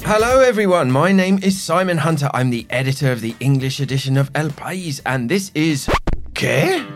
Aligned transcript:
Hello, 0.00 0.40
everyone. 0.40 0.90
My 0.90 1.12
name 1.12 1.38
is 1.42 1.60
Simon 1.60 1.98
Hunter. 1.98 2.30
I'm 2.32 2.48
the 2.48 2.66
editor 2.70 3.12
of 3.12 3.20
the 3.20 3.34
English 3.38 3.80
edition 3.80 4.16
of 4.16 4.30
El 4.34 4.48
País, 4.48 5.02
and 5.04 5.28
this 5.28 5.50
is. 5.54 5.90
¿Qué? 6.32 6.95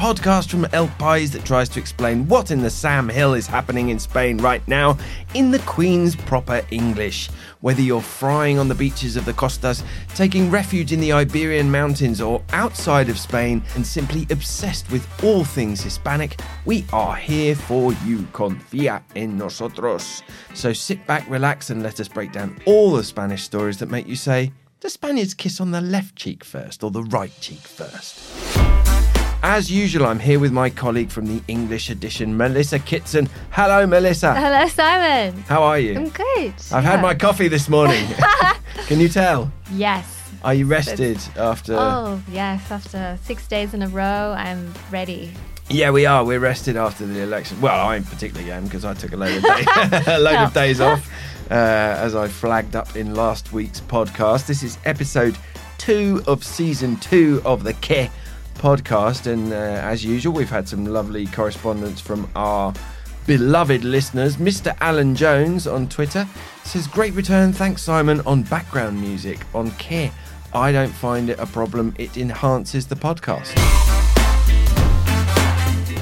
Podcast 0.00 0.48
from 0.48 0.66
El 0.72 0.88
País 0.88 1.30
that 1.32 1.44
tries 1.44 1.68
to 1.68 1.78
explain 1.78 2.26
what 2.26 2.50
in 2.50 2.62
the 2.62 2.70
Sam 2.70 3.06
Hill 3.06 3.34
is 3.34 3.46
happening 3.46 3.90
in 3.90 3.98
Spain 3.98 4.38
right 4.38 4.66
now 4.66 4.96
in 5.34 5.50
the 5.50 5.58
Queen's 5.60 6.16
proper 6.16 6.62
English. 6.70 7.28
Whether 7.60 7.82
you're 7.82 8.00
frying 8.00 8.58
on 8.58 8.66
the 8.66 8.74
beaches 8.74 9.18
of 9.18 9.26
the 9.26 9.34
Costas, 9.34 9.84
taking 10.14 10.50
refuge 10.50 10.92
in 10.92 11.00
the 11.00 11.12
Iberian 11.12 11.70
Mountains, 11.70 12.22
or 12.22 12.42
outside 12.54 13.10
of 13.10 13.18
Spain 13.18 13.62
and 13.74 13.86
simply 13.86 14.26
obsessed 14.30 14.90
with 14.90 15.06
all 15.22 15.44
things 15.44 15.82
Hispanic, 15.82 16.40
we 16.64 16.86
are 16.94 17.16
here 17.16 17.54
for 17.54 17.92
you. 18.06 18.20
Confía 18.32 19.02
en 19.16 19.36
nosotros. 19.36 20.22
So 20.54 20.72
sit 20.72 21.06
back, 21.06 21.28
relax, 21.28 21.68
and 21.68 21.82
let 21.82 22.00
us 22.00 22.08
break 22.08 22.32
down 22.32 22.58
all 22.64 22.92
the 22.92 23.04
Spanish 23.04 23.42
stories 23.42 23.76
that 23.80 23.90
make 23.90 24.08
you 24.08 24.16
say, 24.16 24.50
do 24.80 24.88
Spaniards 24.88 25.34
kiss 25.34 25.60
on 25.60 25.72
the 25.72 25.82
left 25.82 26.16
cheek 26.16 26.42
first 26.42 26.82
or 26.82 26.90
the 26.90 27.02
right 27.02 27.38
cheek 27.42 27.60
first? 27.60 28.79
As 29.42 29.70
usual, 29.70 30.04
I'm 30.04 30.18
here 30.18 30.38
with 30.38 30.52
my 30.52 30.68
colleague 30.68 31.10
from 31.10 31.24
the 31.24 31.42
English 31.48 31.88
edition, 31.88 32.36
Melissa 32.36 32.78
Kitson. 32.78 33.26
Hello, 33.50 33.86
Melissa. 33.86 34.34
Hello, 34.34 34.68
Simon. 34.68 35.40
How 35.42 35.62
are 35.62 35.78
you? 35.78 35.96
I'm 35.96 36.10
good. 36.10 36.52
I've 36.70 36.84
had 36.84 37.00
my 37.00 37.14
coffee 37.14 37.48
this 37.48 37.66
morning. 37.66 38.06
Can 38.86 39.00
you 39.00 39.08
tell? 39.08 39.50
Yes. 39.72 40.30
Are 40.44 40.52
you 40.52 40.66
rested 40.66 41.18
after? 41.36 41.74
Oh, 41.74 42.20
yes. 42.30 42.70
After 42.70 43.18
six 43.22 43.46
days 43.48 43.72
in 43.72 43.82
a 43.82 43.88
row, 43.88 44.34
I'm 44.36 44.74
ready. 44.90 45.32
Yeah, 45.70 45.90
we 45.90 46.04
are. 46.04 46.22
We're 46.22 46.38
rested 46.38 46.76
after 46.76 47.06
the 47.06 47.22
election. 47.22 47.62
Well, 47.62 47.88
I 47.88 48.00
particularly 48.00 48.52
am 48.52 48.64
because 48.64 48.84
I 48.84 48.92
took 48.92 49.12
a 49.12 49.16
load 49.16 49.38
of, 49.38 49.42
day, 49.42 49.64
a 50.06 50.18
load 50.18 50.36
of 50.36 50.52
days 50.52 50.82
off, 50.82 51.10
uh, 51.50 51.54
as 51.54 52.14
I 52.14 52.28
flagged 52.28 52.76
up 52.76 52.94
in 52.94 53.14
last 53.14 53.54
week's 53.54 53.80
podcast. 53.80 54.46
This 54.46 54.62
is 54.62 54.76
episode 54.84 55.38
two 55.78 56.22
of 56.26 56.44
season 56.44 56.96
two 56.96 57.40
of 57.46 57.64
the 57.64 57.72
Ke 57.72 58.10
podcast, 58.54 59.26
and 59.26 59.52
uh, 59.52 59.56
as 59.56 60.04
usual, 60.04 60.32
we've 60.32 60.50
had 60.50 60.68
some 60.68 60.84
lovely 60.84 61.26
correspondence 61.26 62.00
from 62.00 62.28
our 62.34 62.72
beloved 63.26 63.84
listeners. 63.84 64.36
Mr. 64.36 64.76
Alan 64.80 65.14
Jones 65.14 65.66
on 65.66 65.88
Twitter 65.88 66.28
says, 66.64 66.86
"Great 66.86 67.14
return, 67.14 67.52
thanks 67.52 67.82
Simon 67.82 68.20
on 68.26 68.42
background 68.42 69.00
music 69.00 69.40
on 69.54 69.70
Care. 69.72 70.10
I 70.52 70.72
don't 70.72 70.92
find 70.92 71.30
it 71.30 71.38
a 71.38 71.46
problem. 71.46 71.94
It 71.98 72.16
enhances 72.16 72.86
the 72.86 72.96
podcast." 72.96 73.99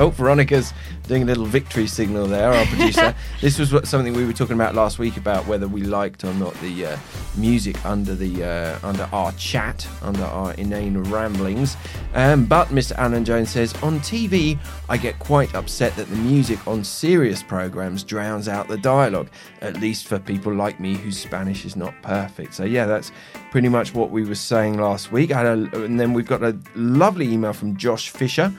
Oh, 0.01 0.11
Veronica's 0.11 0.73
doing 1.09 1.23
a 1.23 1.27
little 1.27 1.45
victory 1.45 1.89
signal 1.89 2.29
there, 2.29 2.53
our 2.53 2.65
producer. 2.67 3.13
this 3.41 3.59
was 3.59 3.73
what, 3.73 3.89
something 3.89 4.13
we 4.13 4.25
were 4.25 4.33
talking 4.33 4.55
about 4.55 4.77
last 4.77 5.01
week 5.01 5.17
about 5.17 5.45
whether 5.49 5.67
we 5.67 5.83
liked 5.83 6.23
or 6.23 6.33
not 6.35 6.55
the 6.61 6.87
uh, 6.87 6.97
music 7.37 7.85
under 7.85 8.15
the 8.15 8.45
uh, 8.45 8.79
under 8.85 9.09
our 9.13 9.33
chat, 9.33 9.89
under 10.03 10.23
our 10.23 10.55
inane 10.55 10.99
ramblings. 10.99 11.77
Um, 12.15 12.45
but 12.45 12.69
Mr. 12.69 12.93
Alan 12.97 13.25
Jones 13.25 13.51
says 13.51 13.75
on 13.83 13.99
TV, 13.99 14.57
I 14.89 14.99
get 14.99 15.19
quite 15.19 15.53
upset 15.57 15.97
that 15.97 16.09
the 16.09 16.17
music 16.17 16.65
on 16.69 16.85
serious 16.85 17.43
programs 17.43 18.05
drowns 18.05 18.47
out 18.47 18.69
the 18.69 18.79
dialogue. 18.79 19.29
At 19.63 19.81
least 19.81 20.07
for 20.07 20.21
people 20.21 20.55
like 20.55 20.79
me 20.79 20.95
whose 20.95 21.19
Spanish 21.19 21.65
is 21.65 21.75
not 21.75 21.93
perfect. 22.03 22.55
So 22.55 22.65
yeah, 22.65 22.87
that's 22.87 23.11
pretty 23.51 23.69
much 23.69 23.95
what 23.95 24.11
we 24.11 24.25
were 24.25 24.37
saying 24.37 24.79
last 24.79 25.11
week. 25.11 25.31
A, 25.33 25.53
and 25.53 25.99
then 25.99 26.13
we've 26.13 26.27
got 26.27 26.45
a 26.45 26.57
lovely 26.77 27.33
email 27.33 27.53
from 27.53 27.77
Josh 27.77 28.11
Fisher. 28.11 28.55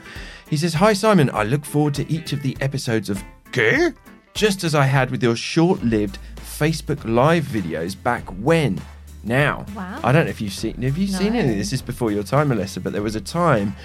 He 0.49 0.57
says, 0.57 0.73
Hi 0.75 0.93
Simon, 0.93 1.29
I 1.33 1.43
look 1.43 1.65
forward 1.65 1.93
to 1.95 2.11
each 2.11 2.33
of 2.33 2.41
the 2.41 2.57
episodes 2.61 3.09
of 3.09 3.23
¿Qué? 3.51 3.93
Just 4.33 4.63
as 4.63 4.73
I 4.75 4.85
had 4.85 5.11
with 5.11 5.21
your 5.23 5.35
short 5.35 5.83
lived 5.83 6.17
Facebook 6.37 7.03
Live 7.05 7.45
videos 7.45 7.95
back 8.01 8.23
when. 8.41 8.81
Now, 9.23 9.65
Wow. 9.75 9.99
I 10.03 10.11
don't 10.11 10.25
know 10.25 10.29
if 10.31 10.39
you've 10.41 10.53
seen 10.53 10.81
have 10.81 10.97
you 10.97 11.07
seen 11.07 11.33
No. 11.33 11.39
any 11.39 11.49
this? 11.49 11.69
This 11.69 11.73
is 11.73 11.81
before 11.81 12.11
your 12.11 12.23
time, 12.23 12.47
Melissa, 12.49 12.79
but 12.79 12.93
there 12.93 13.01
was 13.03 13.15
a 13.15 13.21
time 13.21 13.75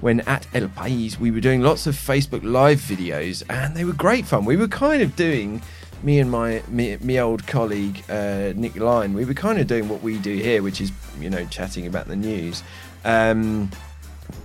when 0.00 0.20
at 0.20 0.46
El 0.54 0.68
País 0.68 1.18
we 1.18 1.30
were 1.30 1.40
doing 1.40 1.62
lots 1.62 1.86
of 1.86 1.94
Facebook 1.94 2.42
Live 2.44 2.80
videos 2.80 3.42
and 3.50 3.76
they 3.76 3.84
were 3.84 3.92
great 3.92 4.24
fun. 4.26 4.44
We 4.44 4.56
were 4.56 4.68
kind 4.68 5.02
of 5.02 5.16
doing 5.16 5.60
me 6.02 6.20
and 6.20 6.30
my 6.30 6.62
me, 6.68 6.96
me 6.98 7.18
old 7.18 7.46
colleague 7.46 8.02
uh, 8.10 8.52
Nick 8.54 8.76
Lyon, 8.76 9.14
we 9.14 9.24
were 9.24 9.34
kind 9.34 9.58
of 9.58 9.66
doing 9.66 9.88
what 9.88 10.02
we 10.02 10.18
do 10.18 10.34
here, 10.36 10.62
which 10.62 10.80
is 10.80 10.92
you 11.20 11.28
know 11.30 11.44
chatting 11.46 11.86
about 11.86 12.08
the 12.08 12.16
news. 12.16 12.62
Um, 13.04 13.70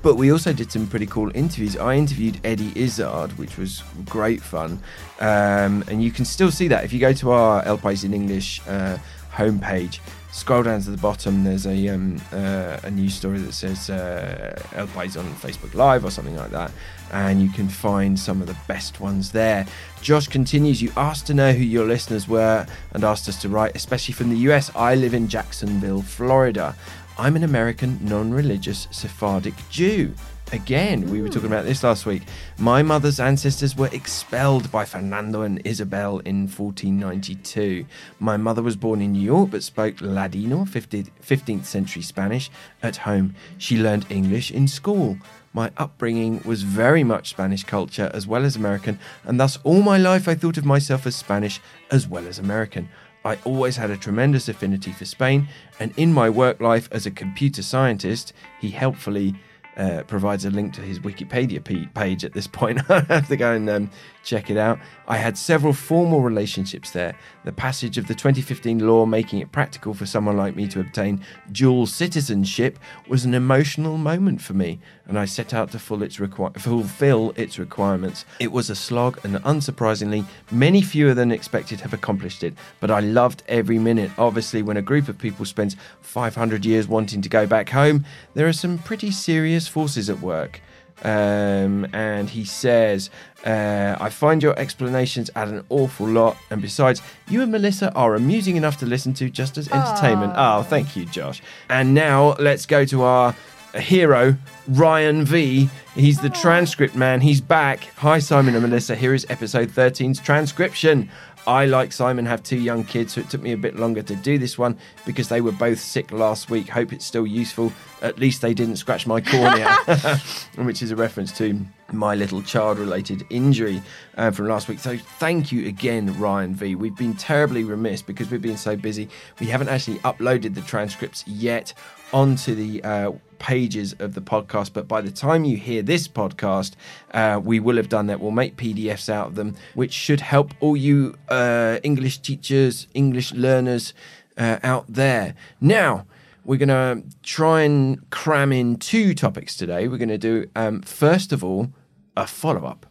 but 0.02 0.16
we 0.16 0.32
also 0.32 0.54
did 0.54 0.72
some 0.72 0.88
pretty 0.88 1.06
cool 1.06 1.32
interviews. 1.36 1.76
I 1.78 1.96
interviewed 1.96 2.40
Eddie 2.44 2.72
Izzard, 2.76 3.38
which 3.38 3.58
was 3.58 3.84
great 4.06 4.42
fun. 4.42 4.82
Um, 5.20 5.84
and 5.90 6.02
you 6.02 6.12
can 6.12 6.26
still 6.26 6.52
see 6.52 6.68
that 6.70 6.84
if 6.84 6.94
you 6.94 7.00
go 7.00 7.14
to 7.14 7.32
our 7.32 7.64
El 7.64 7.78
País 7.78 8.06
in 8.06 8.14
English 8.14 8.62
uh, 8.68 8.98
homepage. 9.34 10.00
Scroll 10.32 10.64
down 10.64 10.80
to 10.82 10.92
the 10.92 10.98
bottom. 10.98 11.44
There's 11.44 11.66
a 11.66 11.88
um, 11.90 12.22
uh, 12.32 12.80
a 12.84 12.92
news 12.92 13.16
story 13.16 13.40
that 13.40 13.52
says 13.52 13.90
uh, 13.90 14.62
El 14.74 14.88
País 14.88 15.18
on 15.18 15.26
Facebook 15.36 15.74
Live 15.74 16.06
or 16.06 16.12
something 16.12 16.36
like 16.36 16.52
that, 16.52 16.72
and 17.12 17.42
you 17.42 17.50
can 17.50 17.68
find 17.68 18.18
some 18.18 18.40
of 18.40 18.48
the 18.48 18.56
best 18.68 19.00
ones 19.00 19.32
there. 19.32 19.66
Josh 20.04 20.28
continues. 20.28 20.84
You 20.84 20.92
asked 20.96 21.26
to 21.28 21.34
know 21.34 21.52
who 21.52 21.64
your 21.64 21.86
listeners 21.86 22.28
were 22.28 22.68
and 22.92 23.04
asked 23.04 23.28
us 23.28 23.42
to 23.42 23.50
write, 23.50 23.76
especially 23.76 24.14
from 24.14 24.30
the 24.30 24.38
US. 24.50 24.70
I 24.76 24.94
live 24.94 25.16
in 25.16 25.28
Jacksonville, 25.28 26.04
Florida. 26.04 26.76
I'm 27.20 27.36
an 27.36 27.44
American 27.44 28.00
non 28.02 28.32
religious 28.32 28.88
Sephardic 28.92 29.54
Jew. 29.70 30.14
Again, 30.54 31.10
we 31.10 31.22
were 31.22 31.28
talking 31.28 31.48
about 31.48 31.66
this 31.66 31.84
last 31.84 32.06
week. 32.06 32.24
My 32.58 32.82
mother's 32.82 33.20
ancestors 33.20 33.76
were 33.76 33.90
expelled 33.92 34.72
by 34.72 34.86
Fernando 34.86 35.42
and 35.42 35.62
Isabel 35.66 36.20
in 36.20 36.48
1492. 36.48 37.86
My 38.20 38.38
mother 38.38 38.64
was 38.64 38.78
born 38.78 39.02
in 39.02 39.12
New 39.12 39.22
York 39.22 39.52
but 39.52 39.64
spoke 39.64 40.00
Ladino, 40.00 40.64
15th 40.64 41.66
century 41.66 42.02
Spanish, 42.04 42.50
at 42.82 42.96
home. 42.96 43.36
She 43.58 43.78
learned 43.78 44.06
English 44.10 44.50
in 44.50 44.70
school. 44.70 45.18
My 45.52 45.72
upbringing 45.76 46.42
was 46.46 46.64
very 46.64 47.04
much 47.04 47.32
Spanish 47.32 47.66
culture 47.66 48.10
as 48.14 48.26
well 48.26 48.46
as 48.46 48.56
American, 48.56 48.98
and 49.26 49.38
thus 49.38 49.60
all 49.66 49.82
my 49.82 49.98
life 49.98 50.30
I 50.30 50.36
thought 50.36 50.58
of 50.58 50.64
myself 50.64 51.06
as 51.06 51.18
Spanish 51.18 51.60
as 51.92 52.08
well 52.08 52.26
as 52.26 52.40
American. 52.40 52.88
I 53.26 53.38
always 53.44 53.76
had 53.76 53.90
a 53.90 53.98
tremendous 53.98 54.48
affinity 54.48 54.92
for 54.92 55.06
Spain, 55.06 55.48
and 55.80 55.94
in 55.98 56.14
my 56.14 56.30
work 56.30 56.62
life 56.62 56.88
as 56.92 57.06
a 57.06 57.12
computer 57.12 57.62
scientist, 57.62 58.34
he 58.60 58.70
helpfully 58.70 59.36
uh, 59.78 60.04
provides 60.04 60.46
a 60.46 60.50
link 60.50 60.74
to 60.74 60.82
his 60.82 61.00
Wikipedia 61.00 61.64
page 61.94 62.26
at 62.26 62.34
this 62.34 62.48
point. 62.48 62.80
I 62.90 63.00
have 63.02 63.28
to 63.28 63.38
go 63.38 63.54
and 63.54 63.70
um, 63.70 63.92
check 64.30 64.52
it 64.52 64.58
out. 64.58 64.78
I 65.08 65.18
had 65.18 65.38
several 65.38 65.74
formal 65.74 66.22
relationships 66.22 66.92
there. 66.92 67.18
The 67.46 67.52
passage 67.52 67.98
of 67.98 68.08
the 68.08 68.14
2015 68.14 68.80
law 68.80 69.08
making 69.08 69.40
it 69.40 69.52
practical 69.52 69.96
for 69.96 70.06
someone 70.06 70.38
like 70.38 70.56
me 70.56 70.68
to 70.68 70.80
obtain 70.80 71.26
dual 71.52 71.88
citizenship 71.88 72.78
was 73.08 73.26
an 73.26 73.34
emotional 73.34 73.98
moment 73.98 74.42
for 74.42 74.54
me, 74.54 74.80
and 75.08 75.18
I 75.18 75.26
set 75.26 75.54
out 75.54 75.72
to 75.72 75.80
full 75.80 76.04
its 76.04 76.18
requi- 76.18 76.60
fulfill 76.60 77.34
its 77.36 77.58
requirements. 77.58 78.24
It 78.40 78.52
was 78.52 78.70
a 78.70 78.76
slog, 78.76 79.20
and 79.24 79.36
unsurprisingly, 79.38 80.26
many 80.52 80.82
fewer 80.84 81.16
than 81.16 81.32
expected 81.32 81.82
have 81.82 81.94
accomplished 81.94 82.44
it, 82.44 82.54
but 82.80 82.92
I 82.92 83.00
loved 83.00 83.42
every 83.48 83.80
minute. 83.80 84.12
Obviously, 84.20 84.62
when 84.62 84.78
a 84.78 84.82
group 84.84 85.08
of 85.08 85.18
people 85.18 85.46
spends 85.46 85.76
500 86.02 86.66
years 86.66 86.88
wanting 86.88 87.24
to 87.24 87.30
go 87.30 87.48
back 87.48 87.70
home, 87.70 88.06
there 88.36 88.48
are 88.48 88.54
some 88.54 88.78
pretty 88.78 89.10
serious 89.10 89.68
forces 89.68 90.10
at 90.10 90.20
work. 90.22 90.62
Um, 91.04 91.88
and 91.94 92.30
he 92.30 92.46
says, 92.46 93.10
uh, 93.46 93.96
I 94.00 94.10
find 94.10 94.44
your 94.44 94.58
explanations 94.60 95.30
add 95.36 95.48
an 95.48 95.64
awful 95.70 96.08
lot. 96.08 96.38
And 96.50 96.62
besides, 96.62 97.02
you 97.30 97.42
and 97.42 97.52
Melissa 97.52 97.94
are 97.94 98.16
amusing 98.16 98.56
enough 98.56 98.78
to 98.80 98.86
listen 98.86 99.14
to 99.16 99.30
just 99.30 99.58
as 99.58 99.70
entertainment. 99.70 100.34
Oh, 100.36 100.64
thank 100.64 100.96
you, 100.96 101.06
Josh. 101.06 101.42
And 101.70 101.94
now 101.94 102.36
let's 102.40 102.66
go 102.66 102.86
to 102.86 103.04
our 103.04 103.36
hero, 103.76 104.36
Ryan 104.68 105.26
V. 105.26 105.70
He's 105.96 106.20
the 106.20 106.30
transcript 106.30 106.96
man. 106.96 107.22
He's 107.22 107.42
back. 107.42 107.84
Hi, 107.98 108.20
Simon 108.20 108.56
and 108.56 108.64
Melissa. 108.64 108.96
Here 108.96 109.14
is 109.14 109.26
episode 109.30 109.70
13's 109.70 110.20
transcription. 110.20 111.10
I, 111.50 111.66
like 111.66 111.92
Simon, 111.92 112.28
have 112.28 112.44
two 112.44 112.60
young 112.60 112.84
kids, 112.84 113.14
so 113.14 113.22
it 113.22 113.30
took 113.32 113.42
me 113.42 113.54
a 113.54 113.58
bit 113.58 113.76
longer 113.76 114.04
to 114.04 114.16
do 114.16 114.38
this 114.38 114.56
one 114.56 114.78
because 115.04 115.30
they 115.30 115.42
were 115.42 115.52
both 115.52 115.80
sick 115.80 116.12
last 116.12 116.52
week. 116.52 116.70
Hope 116.70 116.94
it's 116.94 117.04
still 117.04 117.26
useful. 117.26 117.74
At 118.04 118.20
least 118.20 118.44
they 118.44 118.54
didn't 118.54 118.76
scratch 118.76 119.08
my 119.08 119.20
cornea, 119.20 119.68
which 120.58 120.84
is 120.84 120.92
a 120.92 120.96
reference 120.96 121.36
to 121.40 121.60
my 121.92 122.14
little 122.14 122.44
child 122.44 122.78
related 122.78 123.26
injury 123.32 123.82
uh, 124.16 124.30
from 124.30 124.48
last 124.48 124.68
week. 124.68 124.78
So 124.78 124.96
thank 125.18 125.52
you 125.52 125.68
again, 125.68 126.20
Ryan 126.20 126.54
V. 126.54 126.76
We've 126.76 126.96
been 126.96 127.16
terribly 127.16 127.64
remiss 127.64 128.04
because 128.04 128.30
we've 128.30 128.44
been 128.44 128.56
so 128.56 128.76
busy. 128.76 129.10
We 129.40 129.48
haven't 129.48 129.70
actually 129.70 129.98
uploaded 130.00 130.54
the 130.54 130.62
transcripts 130.62 131.28
yet 131.28 131.74
onto 132.14 132.54
the 132.54 132.84
uh, 132.84 133.12
pages 133.40 133.96
of 134.00 134.14
the 134.14 134.22
podcast. 134.22 134.74
But 134.74 134.88
by 134.88 135.02
the 135.02 135.12
time 135.12 135.46
you 135.46 135.58
hear 135.58 135.82
this 135.82 136.08
podcast, 136.08 136.74
uh, 137.14 137.40
we 137.44 137.60
will 137.60 137.78
have 137.78 137.90
done 137.90 138.08
that. 138.08 138.20
We'll 138.20 138.32
make 138.32 138.58
PDFs 138.58 139.10
out 139.10 139.28
of 139.28 139.36
them, 139.36 139.56
which 139.74 139.94
should 139.94 140.22
help 140.22 140.54
all 140.60 140.78
you 140.78 141.16
uh, 141.30 141.80
English 141.84 142.20
teachers, 142.20 142.88
English 142.94 143.34
learners 143.34 143.94
uh, 144.38 144.60
out 144.64 144.86
there. 144.88 145.36
Now, 145.60 146.06
we're 146.46 146.58
going 146.58 146.70
to 146.70 147.04
try 147.24 147.62
and 147.62 148.10
cram 148.10 148.52
in 148.52 148.78
two 148.78 149.14
topics 149.14 149.56
today. 149.56 149.88
We're 149.88 149.98
going 149.98 150.10
to 150.10 150.18
do, 150.18 150.50
um, 150.56 150.82
first 150.82 151.32
of 151.32 151.44
all, 151.44 151.70
a 152.16 152.26
follow 152.26 152.66
up 152.66 152.86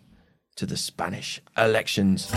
to 0.56 0.66
the 0.66 0.76
Spanish 0.76 1.40
elections. 1.56 2.32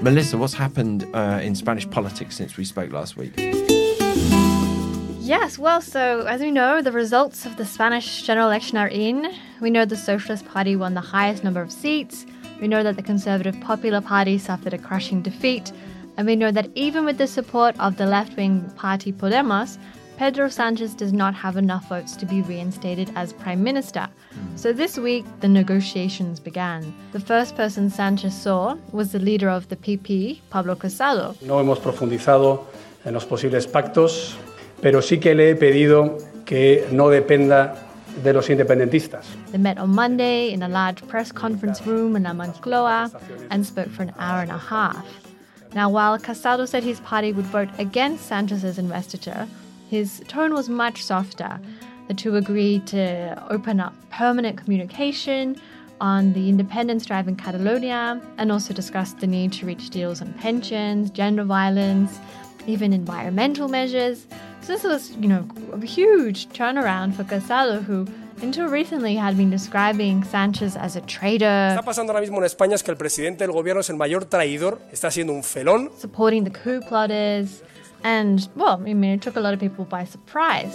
Melissa, 0.00 0.38
what's 0.38 0.54
happened 0.54 1.06
uh, 1.12 1.40
in 1.42 1.54
Spanish 1.54 1.88
politics 1.90 2.36
since 2.36 2.56
we 2.56 2.64
spoke 2.64 2.92
last 2.92 3.16
week? 3.16 3.34
Yes, 5.28 5.58
well, 5.58 5.82
so 5.82 6.22
as 6.22 6.40
we 6.40 6.50
know, 6.50 6.80
the 6.80 6.90
results 6.90 7.44
of 7.44 7.58
the 7.58 7.66
Spanish 7.66 8.22
general 8.22 8.46
election 8.46 8.78
are 8.78 8.88
in. 8.88 9.30
We 9.60 9.68
know 9.68 9.84
the 9.84 9.94
Socialist 9.94 10.46
Party 10.46 10.74
won 10.74 10.94
the 10.94 11.02
highest 11.02 11.44
number 11.44 11.60
of 11.60 11.70
seats. 11.70 12.24
We 12.62 12.66
know 12.66 12.82
that 12.82 12.96
the 12.96 13.02
Conservative 13.02 13.60
Popular 13.60 14.00
Party 14.00 14.38
suffered 14.38 14.72
a 14.72 14.78
crushing 14.78 15.20
defeat. 15.20 15.70
And 16.16 16.26
we 16.26 16.34
know 16.34 16.50
that 16.52 16.70
even 16.74 17.04
with 17.04 17.18
the 17.18 17.26
support 17.26 17.78
of 17.78 17.98
the 17.98 18.06
left 18.06 18.38
wing 18.38 18.70
party 18.76 19.12
Podemos, 19.12 19.76
Pedro 20.16 20.48
Sanchez 20.48 20.94
does 20.94 21.12
not 21.12 21.34
have 21.34 21.58
enough 21.58 21.90
votes 21.90 22.16
to 22.16 22.24
be 22.24 22.40
reinstated 22.40 23.12
as 23.14 23.34
Prime 23.34 23.62
Minister. 23.62 24.08
Hmm. 24.32 24.56
So 24.56 24.72
this 24.72 24.96
week, 24.96 25.26
the 25.40 25.48
negotiations 25.48 26.40
began. 26.40 26.94
The 27.12 27.20
first 27.20 27.54
person 27.54 27.90
Sanchez 27.90 28.34
saw 28.34 28.78
was 28.92 29.12
the 29.12 29.18
leader 29.18 29.50
of 29.50 29.68
the 29.68 29.76
PP, 29.76 30.40
Pablo 30.48 30.74
Casado. 30.74 31.36
No 31.42 31.58
hemos 31.60 31.80
profundizado 31.80 32.64
en 33.04 33.12
los 33.12 33.26
posibles 33.26 33.66
pactos, 33.66 34.38
pero 34.80 35.02
sí 35.02 35.18
que 35.18 35.34
le 35.34 35.50
he 35.50 35.54
pedido 35.56 36.18
que 36.44 36.86
no 36.92 37.08
dependa 37.08 37.74
de 38.22 38.32
los 38.32 38.48
independentistas. 38.48 39.26
They 39.52 39.58
met 39.58 39.78
on 39.78 39.90
Monday 39.90 40.52
in 40.52 40.62
a 40.62 40.68
large 40.68 41.06
press 41.08 41.32
conference 41.32 41.86
room 41.86 42.16
in 42.16 42.24
La 42.24 42.32
Moncloa 42.32 43.10
and 43.50 43.64
spoke 43.64 43.88
for 43.90 44.02
an 44.02 44.12
hour 44.18 44.42
and 44.42 44.50
a 44.50 44.58
half. 44.58 45.06
Now, 45.74 45.90
while 45.90 46.18
Casado 46.18 46.66
said 46.66 46.82
his 46.82 47.00
party 47.00 47.32
would 47.32 47.44
vote 47.46 47.68
against 47.78 48.26
Sanchez's 48.26 48.78
investiture, 48.78 49.46
his 49.90 50.22
tone 50.26 50.54
was 50.54 50.68
much 50.68 51.02
softer. 51.02 51.60
The 52.08 52.14
two 52.14 52.36
agreed 52.36 52.86
to 52.88 53.42
open 53.50 53.80
up 53.80 53.92
permanent 54.10 54.56
communication 54.56 55.60
on 56.00 56.32
the 56.32 56.48
independence 56.48 57.04
drive 57.04 57.28
in 57.28 57.36
Catalonia 57.36 58.20
and 58.38 58.50
also 58.50 58.72
discussed 58.72 59.20
the 59.20 59.26
need 59.26 59.52
to 59.54 59.66
reach 59.66 59.90
deals 59.90 60.22
on 60.22 60.32
pensions, 60.34 61.10
gender 61.10 61.44
violence, 61.44 62.18
even 62.66 62.92
environmental 62.92 63.68
measures. 63.68 64.26
So 64.68 64.74
this 64.74 64.84
was, 64.84 65.16
you 65.16 65.28
know, 65.28 65.48
a 65.72 65.86
huge 65.86 66.48
turnaround 66.48 67.14
for 67.14 67.24
Casado, 67.24 67.82
who 67.82 68.06
until 68.42 68.68
recently 68.68 69.16
had 69.16 69.34
been 69.34 69.48
describing 69.48 70.22
Sanchez 70.24 70.76
as 70.76 70.94
a 70.94 71.00
traitor. 71.00 71.70
Está 71.70 71.82
pasando 71.82 72.12
ahora 72.12 72.20
mismo 72.20 72.36
en 72.36 72.44
España 72.44 72.74
es 72.74 72.82
que 72.82 72.90
el 72.90 72.98
presidente 72.98 73.44
del 73.44 73.52
gobierno 73.52 73.80
es 73.80 73.88
el 73.88 73.96
mayor 73.96 74.26
traidor, 74.26 74.78
está 74.92 75.10
siendo 75.10 75.32
un 75.32 75.42
felón. 75.42 75.90
Supporting 75.98 76.44
the 76.44 76.50
coup 76.50 76.86
plotters, 76.86 77.62
and 78.04 78.46
well, 78.56 78.78
I 78.78 78.92
mean, 78.92 79.14
it 79.14 79.22
took 79.22 79.36
a 79.36 79.40
lot 79.40 79.54
of 79.54 79.58
people 79.58 79.86
by 79.86 80.04
surprise. 80.04 80.74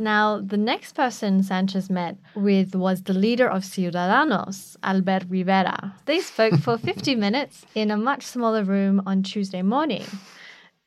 Now, 0.00 0.40
the 0.40 0.56
next 0.56 0.94
person 0.94 1.42
Sanchez 1.42 1.90
met 1.90 2.16
with 2.34 2.74
was 2.74 3.02
the 3.02 3.12
leader 3.12 3.46
of 3.48 3.62
Ciudadanos, 3.62 4.76
Albert 4.82 5.24
Rivera. 5.28 5.94
They 6.06 6.20
spoke 6.20 6.54
for 6.58 6.78
50 6.90 7.14
minutes 7.16 7.66
in 7.74 7.90
a 7.90 7.96
much 7.98 8.22
smaller 8.24 8.64
room 8.64 9.02
on 9.04 9.22
Tuesday 9.22 9.60
morning. 9.62 10.06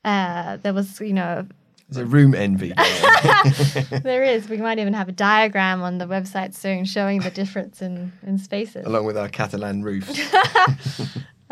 Uh, 0.03 0.57
there 0.57 0.73
was, 0.73 0.99
you 0.99 1.13
know, 1.13 1.45
There's 1.89 2.03
a 2.07 2.09
room 2.09 2.33
envy. 2.33 2.73
there 4.03 4.23
is. 4.23 4.49
We 4.49 4.57
might 4.57 4.79
even 4.79 4.93
have 4.93 5.09
a 5.09 5.13
diagram 5.13 5.83
on 5.83 5.99
the 5.99 6.05
website 6.05 6.55
soon 6.55 6.83
showing 6.85 7.19
the 7.21 7.29
difference 7.29 7.81
in, 7.83 8.11
in 8.25 8.39
spaces. 8.39 8.85
along 8.85 9.05
with 9.05 9.17
our 9.17 9.29
Catalan 9.29 9.83
roofs. 9.83 10.19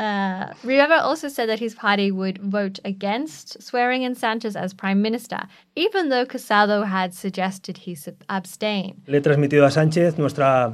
Uh, 0.02 0.52
Rivera 0.64 1.00
also 1.00 1.28
said 1.28 1.48
that 1.48 1.60
his 1.60 1.76
party 1.76 2.10
would 2.12 2.40
vote 2.40 2.80
against 2.84 3.62
swearing 3.62 4.02
in 4.02 4.16
Sanchez 4.16 4.56
as 4.56 4.74
prime 4.74 5.00
minister, 5.00 5.42
even 5.76 6.10
though 6.10 6.26
Casado 6.26 6.88
had 6.88 7.14
suggested 7.14 7.78
he 7.78 7.96
abstain. 8.28 9.04
Le 9.06 9.18
he 9.18 9.22
transmitido 9.22 9.64
a 9.64 9.70
Sánchez 9.70 10.18
nuestra 10.18 10.74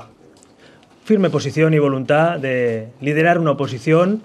firme 1.03 1.29
posición 1.29 1.73
y 1.73 1.79
voluntad 1.79 2.39
de 2.39 2.87
liderar 3.01 3.37
una 3.37 3.51
oposición 3.51 4.21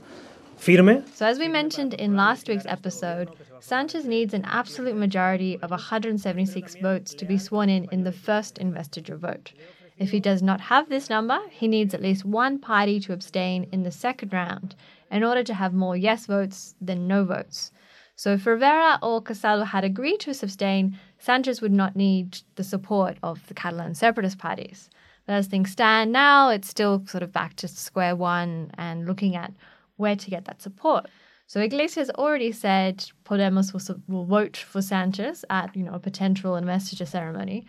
firme 0.57 1.03
So, 1.13 1.27
as 1.27 1.41
we 1.41 1.49
mentioned 1.49 1.95
in 1.95 2.15
last 2.15 2.49
week's 2.49 2.67
episode, 2.67 3.29
Sanchez 3.59 4.05
needs 4.05 4.33
an 4.35 4.45
absolute 4.45 4.95
majority 4.95 5.59
of 5.63 5.73
176 5.73 6.77
votes 6.77 7.13
to 7.15 7.25
be 7.25 7.39
sworn 7.39 7.69
in 7.69 7.89
in 7.91 8.05
the 8.05 8.13
first 8.13 8.59
investiture 8.59 9.17
vote. 9.17 9.53
If 9.99 10.11
he 10.11 10.21
does 10.21 10.43
not 10.43 10.61
have 10.63 10.89
this 10.89 11.11
number, 11.11 11.39
he 11.51 11.69
needs 11.69 11.95
at 11.95 12.03
least 12.03 12.25
one 12.25 12.59
party 12.59 12.99
to 13.01 13.13
abstain 13.13 13.69
in 13.73 13.83
the 13.83 13.91
second 13.91 14.33
round 14.33 14.75
in 15.11 15.23
order 15.23 15.43
to 15.45 15.55
have 15.55 15.75
more 15.75 15.97
yes 15.97 16.27
votes 16.27 16.75
than 16.81 17.07
no 17.07 17.25
votes. 17.25 17.71
So, 18.17 18.35
if 18.35 18.47
Rivera 18.47 18.99
or 19.03 19.23
Casado 19.23 19.65
had 19.67 19.85
agreed 19.85 20.21
to 20.21 20.31
abstain, 20.31 20.99
Sanchez 21.19 21.61
would 21.61 21.73
not 21.73 21.97
need 21.97 22.39
the 22.57 22.65
support 22.65 23.17
of 23.23 23.47
the 23.47 23.55
Catalan 23.55 23.95
separatist 23.95 24.39
parties. 24.39 24.91
But 25.27 25.35
as 25.35 25.47
things 25.47 25.71
stand 25.71 26.13
now, 26.13 26.49
it's 26.51 26.69
still 26.69 27.05
sort 27.07 27.23
of 27.23 27.33
back 27.33 27.55
to 27.57 27.69
square 27.69 28.17
one 28.17 28.71
and 28.75 29.07
looking 29.07 29.37
at 29.37 29.53
where 29.97 30.17
to 30.17 30.31
get 30.31 30.45
that 30.47 30.63
support. 30.63 31.07
So 31.47 31.61
Iglesias 31.61 32.11
already 32.11 32.51
said 32.51 33.05
Podemos 33.25 33.73
will, 33.73 34.01
will 34.09 34.25
vote 34.25 34.57
for 34.57 34.81
Sanchez 34.81 35.45
at 35.51 35.77
you 35.77 35.85
know 35.85 35.93
a 35.93 35.99
potential 35.99 36.57
investiture 36.57 37.07
ceremony, 37.07 37.67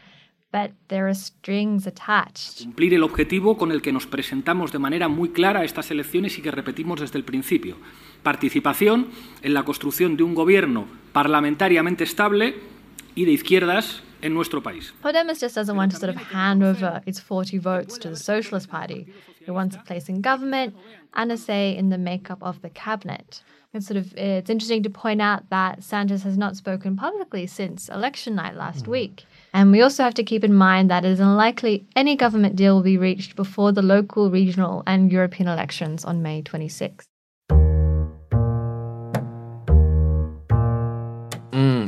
but 0.53 0.71
there 0.87 1.07
are 1.07 1.15
strings 1.15 1.87
attached. 1.87 2.63
cumplir 2.63 2.93
el 2.93 3.03
objetivo 3.03 3.57
con 3.57 3.71
el 3.71 3.81
que 3.81 3.91
nos 3.91 4.05
presentamos 4.05 4.71
de 4.71 4.77
manera 4.77 5.07
muy 5.07 5.29
clara 5.29 5.61
a 5.61 5.63
estas 5.63 5.89
elecciones 5.89 6.37
y 6.37 6.43
que 6.43 6.51
repetimos 6.51 7.01
desde 7.01 7.17
el 7.17 7.25
principio. 7.25 7.75
Participación 8.21 9.09
en 9.41 9.53
la 9.55 9.63
construcción 9.63 10.15
de 10.15 10.23
un 10.23 10.35
gobierno 10.35 10.85
parlamentariamente 11.11 12.03
estable 12.03 12.55
y 13.15 13.25
de 13.25 13.31
izquierdas 13.31 14.03
en 14.21 14.33
nuestro 14.33 14.61
país. 14.61 14.93
Podemos 15.01 15.39
just 15.39 15.55
doesn't 15.55 15.75
want 15.75 15.91
to 15.91 15.97
sort 15.97 16.15
of 16.15 16.21
hand 16.31 16.63
over 16.63 17.01
its 17.05 17.19
40 17.19 17.57
votes 17.57 17.97
to 17.97 18.09
the 18.09 18.15
Socialist 18.15 18.69
Party. 18.69 19.07
It 19.41 19.51
wants 19.51 19.75
a 19.75 19.83
place 19.83 20.07
in 20.07 20.21
government 20.21 20.75
and 21.13 21.31
a 21.31 21.37
say 21.37 21.75
in 21.75 21.89
the 21.89 21.97
makeup 21.97 22.41
of 22.41 22.61
the 22.61 22.69
cabinet. 22.69 23.41
It's 23.73 23.87
sort 23.87 23.97
of 23.97 24.13
it's 24.15 24.49
interesting 24.49 24.83
to 24.83 24.89
point 24.89 25.19
out 25.19 25.49
that 25.49 25.83
Sanchez 25.83 26.23
has 26.23 26.37
not 26.37 26.55
spoken 26.55 26.95
publicly 26.95 27.47
since 27.47 27.89
election 27.89 28.35
night 28.35 28.55
last 28.55 28.85
mm. 28.85 28.91
week. 28.91 29.25
And 29.53 29.71
we 29.71 29.81
also 29.81 30.03
have 30.03 30.15
to 30.15 30.23
keep 30.23 30.43
in 30.43 30.53
mind 30.53 30.89
that 30.89 31.05
it 31.05 31.11
is 31.11 31.19
unlikely 31.19 31.85
any 31.95 32.15
government 32.15 32.55
deal 32.55 32.75
will 32.75 32.83
be 32.83 32.97
reached 32.97 33.35
before 33.35 33.71
the 33.71 33.83
local, 33.83 34.31
regional, 34.31 34.83
and 34.87 35.11
European 35.11 35.47
elections 35.47 36.03
on 36.03 36.23
May 36.23 36.41
26th. 36.41 37.12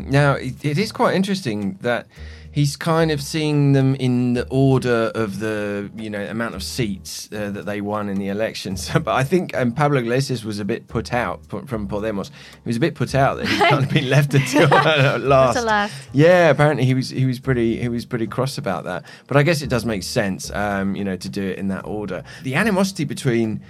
Now, 0.05 0.33
it, 0.33 0.63
it 0.63 0.77
is 0.77 0.91
quite 0.91 1.15
interesting 1.15 1.77
that 1.81 2.07
he's 2.55 2.77
kind 2.77 3.11
of 3.11 3.21
seeing 3.21 3.73
them 3.73 3.95
in 3.95 4.31
the 4.33 4.47
order 4.47 5.11
of 5.13 5.39
the 5.39 5.91
you 5.97 6.09
know 6.09 6.25
amount 6.25 6.55
of 6.55 6.63
seats 6.63 7.29
uh, 7.33 7.51
that 7.51 7.65
they 7.65 7.81
won 7.81 8.07
in 8.07 8.17
the 8.17 8.29
elections. 8.29 8.89
but 9.03 9.13
I 9.13 9.23
think 9.23 9.55
um, 9.55 9.73
Pablo 9.73 9.99
Iglesias 9.99 10.45
was 10.45 10.59
a 10.59 10.65
bit 10.65 10.87
put 10.87 11.13
out 11.13 11.45
from 11.47 11.87
Podemos. 11.87 12.31
He 12.63 12.67
was 12.67 12.77
a 12.77 12.79
bit 12.79 12.95
put 12.95 13.13
out 13.13 13.37
that 13.37 13.47
he'd 13.47 13.59
kind 13.59 13.83
of 13.83 13.89
been 13.91 14.09
left 14.09 14.33
until 14.33 14.73
uh, 14.73 15.19
last. 15.19 15.63
Last. 15.63 16.09
Yeah, 16.13 16.49
apparently 16.49 16.85
he 16.85 16.93
was 16.93 17.09
he 17.09 17.25
was 17.25 17.39
pretty 17.39 17.77
he 17.77 17.89
was 17.89 18.05
pretty 18.05 18.25
cross 18.25 18.57
about 18.57 18.85
that. 18.85 19.03
But 19.27 19.37
I 19.37 19.43
guess 19.43 19.61
it 19.61 19.69
does 19.69 19.85
make 19.85 20.03
sense, 20.03 20.49
um, 20.51 20.95
you 20.95 21.03
know, 21.03 21.17
to 21.17 21.29
do 21.29 21.43
it 21.43 21.59
in 21.59 21.67
that 21.67 21.85
order. 21.85 22.23
The 22.43 22.55
animosity 22.55 23.03
between 23.03 23.61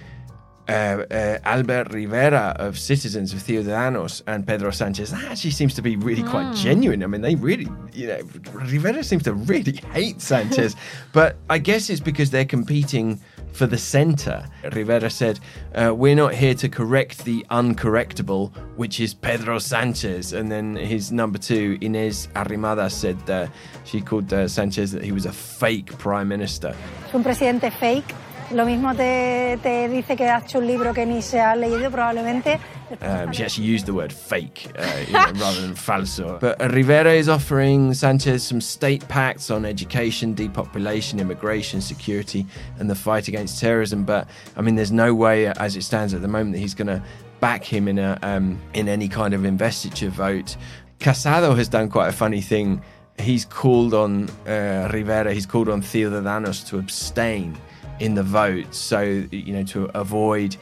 uh, 0.67 0.72
uh, 1.12 1.38
Albert 1.43 1.93
Rivera 1.93 2.55
of 2.57 2.77
Citizens 2.77 3.34
of 3.34 3.39
Ciudadanos 3.39 4.22
and 4.27 4.45
Pedro 4.45 4.72
Sanchez, 4.72 5.12
that 5.12 5.24
actually 5.25 5.51
seems 5.51 5.74
to 5.75 5.81
be 5.81 5.95
really 5.95 6.24
quite 6.24 6.55
genuine. 6.55 7.03
I 7.03 7.07
mean, 7.07 7.22
they 7.22 7.36
really, 7.36 7.67
you 7.93 8.07
know, 8.07 8.19
Rivera 8.51 9.03
seems 9.03 9.24
to 9.24 9.34
really 9.34 9.74
hate 9.93 10.22
Sanchez, 10.22 10.75
but 11.13 11.38
I 11.50 11.57
guess 11.57 11.89
it's 11.89 12.00
because 12.00 12.31
they're 12.31 12.45
competing 12.45 13.19
for 13.55 13.65
the 13.65 13.77
center. 13.77 14.45
Rivera 14.74 15.10
said, 15.10 15.39
uh, 15.74 15.93
We're 15.95 16.15
not 16.15 16.34
here 16.34 16.53
to 16.55 16.69
correct 16.69 17.24
the 17.25 17.45
uncorrectable, 17.50 18.55
which 18.75 19.00
is 19.00 19.13
Pedro 19.13 19.60
Sanchez. 19.60 20.34
And 20.34 20.51
then 20.51 20.75
his 20.75 21.12
number 21.12 21.38
two, 21.38 21.77
Inés 21.79 22.27
Arrimadas, 22.34 22.91
said 22.91 23.29
uh, 23.29 23.48
she 23.86 24.01
called 24.01 24.31
uh, 24.34 24.48
Sanchez 24.48 24.91
that 24.91 25.03
he 25.03 25.12
was 25.12 25.25
a 25.25 25.31
fake 25.31 25.98
prime 25.98 26.27
minister. 26.27 26.75
Es 27.07 27.13
un 27.15 27.24
presidente 27.24 27.72
fake. 27.72 28.13
Lo 28.52 28.66
mismo 28.66 28.94
te, 28.94 29.58
te 29.64 29.90
dice 29.90 30.16
que 30.16 30.30
ha 30.30 30.38
hecho 30.38 30.60
un 30.60 30.68
libro 30.68 30.94
que 30.94 31.06
ni 31.06 31.22
se 31.22 31.42
ha 31.42 31.56
leído 31.56 31.90
probablemente. 31.90 32.60
Um, 33.02 33.32
she 33.32 33.44
actually 33.44 33.66
used 33.66 33.88
the 33.88 33.94
word 33.94 34.14
fake 34.14 34.72
uh, 34.78 34.86
you 35.08 35.14
know, 35.14 35.32
rather 35.42 35.62
than 35.62 35.74
falso. 35.74 36.40
But 36.40 36.62
uh, 36.62 36.70
Rivera 36.70 37.14
is 37.14 37.28
offering 37.28 37.96
Sanchez 37.96 38.44
some 38.44 38.62
state 38.62 39.08
pacts 39.08 39.50
on 39.50 39.66
education, 39.66 40.36
depopulation, 40.36 41.20
immigration, 41.20 41.82
security, 41.82 42.46
and 42.78 42.88
the 42.88 42.96
fight 42.96 43.28
against 43.28 43.60
terrorism. 43.60 44.04
But 44.04 44.28
I 44.56 44.62
mean, 44.62 44.75
there's 44.75 44.92
no 44.92 45.16
way, 45.16 45.48
uh, 45.48 45.54
as 45.58 45.75
it 45.75 45.82
stands 45.82 46.14
at 46.14 46.22
the 46.22 46.28
moment, 46.28 46.54
that 46.54 46.60
he's 46.60 46.75
going 46.75 46.88
to 46.88 47.02
back 47.40 47.64
him 47.64 47.88
in 47.88 47.98
a 47.98 48.20
um, 48.22 48.62
in 48.75 48.88
any 48.88 49.08
kind 49.08 49.34
of 49.34 49.44
investiture 49.44 50.10
vote. 50.10 50.56
Casado 51.00 51.58
has 51.58 51.68
done 51.68 51.90
quite 51.90 52.10
a 52.10 52.14
funny 52.14 52.42
thing. 52.42 52.84
He's 53.18 53.46
called 53.46 53.94
on 53.96 54.30
uh, 54.46 54.90
Rivera. 54.94 55.34
He's 55.34 55.46
called 55.48 55.70
on 55.70 55.82
Ciudadanos 55.82 56.68
to 56.68 56.78
abstain 56.78 57.58
in 58.00 58.16
the 58.16 58.24
vote, 58.24 58.74
so 58.74 59.02
you 59.32 59.54
know 59.54 59.64
to 59.64 59.86
avoid 59.98 60.58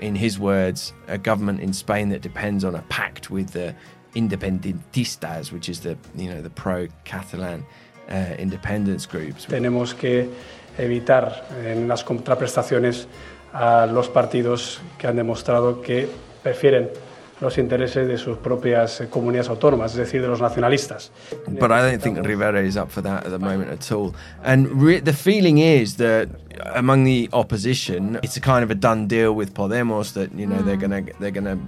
in 0.00 0.14
his 0.14 0.38
words, 0.38 0.92
a 1.08 1.18
government 1.18 1.60
in 1.60 1.72
Spain 1.72 2.10
that 2.10 2.20
depends 2.20 2.64
on 2.64 2.74
a 2.74 2.82
pact 2.88 3.30
with 3.30 3.50
the 3.52 3.74
independentistas, 4.14 5.52
which 5.52 5.68
is 5.68 5.80
the 5.80 5.96
you 6.14 6.30
know 6.30 6.42
the 6.42 6.50
pro-Catalan 6.50 7.64
uh, 8.10 8.34
independence 8.38 9.06
groups. 9.06 9.46
Tenemos 9.46 9.94
que 9.94 10.28
evitar 10.78 11.44
en 11.64 11.88
las 11.88 12.04
contraprestaciones 12.04 13.06
a 13.52 13.86
los 13.86 14.08
partidos 14.08 14.80
que 14.98 15.06
han 15.06 15.16
demostrado 15.16 15.82
que 15.82 16.08
prefieren 16.42 16.90
los 17.42 17.58
intereses 17.58 18.06
de 18.06 18.16
sus 18.16 18.38
propias 18.38 19.02
comunidades 19.10 19.50
autónomas, 19.50 19.92
es 19.92 19.98
decir, 19.98 20.22
de 20.22 20.28
los 20.28 20.40
nacionalistas. 20.40 21.10
But 21.48 21.70
I 21.72 21.82
don't 21.82 22.00
think 22.00 22.24
Rivera 22.24 22.62
is 22.62 22.76
up 22.76 22.90
for 22.90 23.02
that 23.02 23.26
at 23.26 23.30
the 23.30 23.38
moment 23.38 23.70
at 23.70 23.92
all. 23.92 24.14
And 24.42 24.68
re- 24.80 25.00
the 25.00 25.12
feeling 25.12 25.58
is 25.58 25.96
that 25.96 26.28
among 26.74 27.04
the 27.04 27.28
opposition, 27.32 28.18
it's 28.22 28.36
a 28.36 28.40
kind 28.40 28.62
of 28.62 28.70
a 28.70 28.74
done 28.74 29.06
deal 29.08 29.34
with 29.34 29.54
Podemos 29.54 30.12
that 30.14 30.32
you 30.34 30.46
know 30.46 30.56
mm. 30.56 30.64
they're 30.64 30.76
gonna 30.76 31.02
they're 31.18 31.30
gonna 31.30 31.58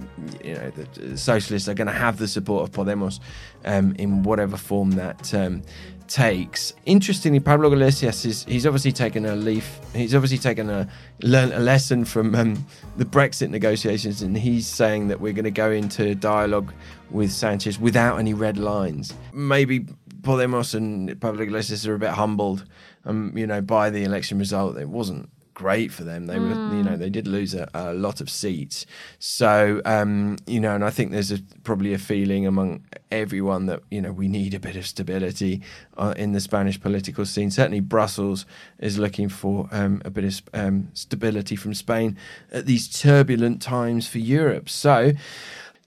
you 0.43 0.53
know 0.53 0.71
the 0.71 1.17
socialists 1.17 1.67
are 1.67 1.73
gonna 1.73 1.91
have 1.91 2.17
the 2.17 2.27
support 2.27 2.63
of 2.63 2.71
Podemos 2.71 3.19
um, 3.65 3.95
in 3.97 4.23
whatever 4.23 4.57
form 4.57 4.91
that. 4.91 5.33
Um, 5.33 5.61
takes. 6.07 6.73
Interestingly, 6.85 7.39
Pablo 7.39 7.71
Iglesias 7.71 8.25
is 8.25 8.43
he's 8.45 8.65
obviously 8.65 8.91
taken 8.91 9.25
a 9.25 9.35
leaf. 9.35 9.79
He's 9.93 10.15
obviously 10.15 10.37
taken 10.37 10.69
a 10.69 10.87
learned 11.21 11.53
a 11.53 11.59
lesson 11.59 12.05
from 12.05 12.35
um, 12.35 12.65
the 12.97 13.05
Brexit 13.05 13.49
negotiations, 13.49 14.21
and 14.21 14.37
he's 14.37 14.67
saying 14.67 15.07
that 15.09 15.19
we're 15.19 15.33
going 15.33 15.45
to 15.45 15.51
go 15.51 15.71
into 15.71 16.15
dialogue 16.15 16.73
with 17.11 17.31
Sanchez 17.31 17.79
without 17.79 18.17
any 18.17 18.33
red 18.33 18.57
lines. 18.57 19.13
Maybe 19.33 19.81
Podemos 20.21 20.73
and 20.73 21.19
Pablo 21.21 21.43
Iglesias 21.43 21.87
are 21.87 21.95
a 21.95 21.99
bit 21.99 22.11
humbled, 22.11 22.65
um, 23.05 23.31
you 23.35 23.45
know, 23.45 23.61
by 23.61 23.89
the 23.89 24.03
election 24.03 24.39
result. 24.39 24.77
It 24.77 24.89
wasn't 24.89 25.29
great 25.55 25.91
for 25.91 26.03
them. 26.03 26.27
They 26.27 26.37
were, 26.37 26.49
you 26.49 26.83
know, 26.83 26.91
mm. 26.91 26.99
they 26.99 27.09
did 27.09 27.25
lose 27.25 27.55
a, 27.55 27.67
a 27.73 27.93
lot 27.93 28.21
of 28.21 28.29
seats. 28.29 28.85
So, 29.17 29.81
um, 29.85 30.37
you 30.45 30.59
know, 30.59 30.75
and 30.75 30.85
I 30.85 30.91
think 30.91 31.11
there's 31.11 31.31
a, 31.31 31.39
probably 31.63 31.93
a 31.93 31.97
feeling 31.97 32.45
among 32.45 32.83
everyone 33.09 33.65
that 33.65 33.81
you 33.89 34.01
know 34.01 34.11
we 34.11 34.27
need 34.27 34.53
a 34.53 34.59
bit 34.59 34.75
of 34.75 34.85
stability 34.85 35.63
uh, 35.97 36.13
in 36.15 36.33
the 36.33 36.39
Spanish 36.39 36.79
political 36.79 37.25
scene. 37.25 37.49
Certainly, 37.49 37.79
Brussels 37.79 38.45
is 38.77 38.99
looking 38.99 39.29
for 39.29 39.67
um, 39.71 40.01
a 40.05 40.11
bit 40.11 40.25
of 40.25 40.41
um, 40.53 40.89
stability 40.93 41.55
from 41.55 41.73
Spain 41.73 42.17
at 42.51 42.67
these 42.67 42.87
turbulent 42.87 43.63
times 43.63 44.07
for 44.07 44.19
Europe. 44.19 44.69
So. 44.69 45.13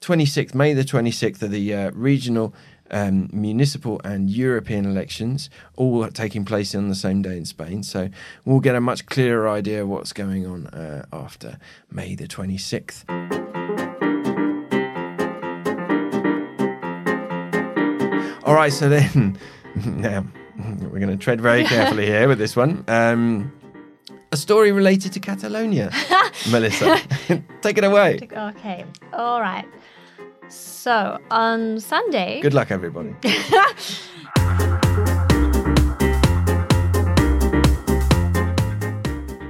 26th 0.00 0.54
May 0.54 0.74
the 0.74 0.84
26th 0.84 1.42
of 1.42 1.50
the 1.50 1.74
uh, 1.74 1.90
regional 1.90 2.54
um, 2.90 3.28
municipal 3.32 4.00
and 4.04 4.30
European 4.30 4.84
elections, 4.84 5.50
all 5.76 6.06
taking 6.08 6.44
place 6.44 6.74
on 6.74 6.88
the 6.88 6.94
same 6.94 7.22
day 7.22 7.36
in 7.36 7.44
Spain. 7.44 7.82
So 7.82 8.08
we'll 8.44 8.60
get 8.60 8.74
a 8.74 8.80
much 8.80 9.06
clearer 9.06 9.48
idea 9.48 9.82
of 9.82 9.88
what's 9.88 10.12
going 10.12 10.46
on 10.46 10.66
uh, 10.68 11.04
after 11.12 11.58
May 11.90 12.14
the 12.14 12.26
26th. 12.26 13.04
All 18.44 18.54
right, 18.54 18.72
so 18.72 18.88
then 18.88 19.38
now 19.84 20.24
we're 20.80 21.00
going 21.00 21.10
to 21.10 21.18
tread 21.18 21.38
very 21.38 21.64
carefully 21.74 22.06
here 22.06 22.28
with 22.28 22.38
this 22.38 22.56
one. 22.56 22.82
Um, 22.88 23.52
a 24.32 24.36
story 24.38 24.72
related 24.72 25.12
to 25.12 25.20
Catalonia, 25.20 25.90
Melissa. 26.50 26.98
Take 27.60 27.76
it 27.76 27.84
away. 27.84 28.18
Okay. 28.32 28.84
All 29.12 29.40
right. 29.40 29.66
So 30.48 31.18
on 31.30 31.80
Sunday. 31.80 32.40
Good 32.40 32.54
luck, 32.54 32.70
everybody. 32.70 33.14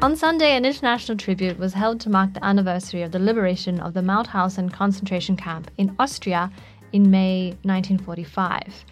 On 0.00 0.14
Sunday, 0.14 0.56
an 0.56 0.64
international 0.64 1.18
tribute 1.18 1.58
was 1.58 1.74
held 1.74 2.00
to 2.00 2.08
mark 2.08 2.32
the 2.32 2.44
anniversary 2.44 3.02
of 3.02 3.10
the 3.10 3.18
liberation 3.18 3.80
of 3.80 3.94
the 3.94 4.00
Mauthausen 4.00 4.72
concentration 4.72 5.36
camp 5.36 5.72
in 5.76 5.94
Austria 5.98 6.52
in 6.92 7.10
May 7.10 7.48
1945. 7.62 8.84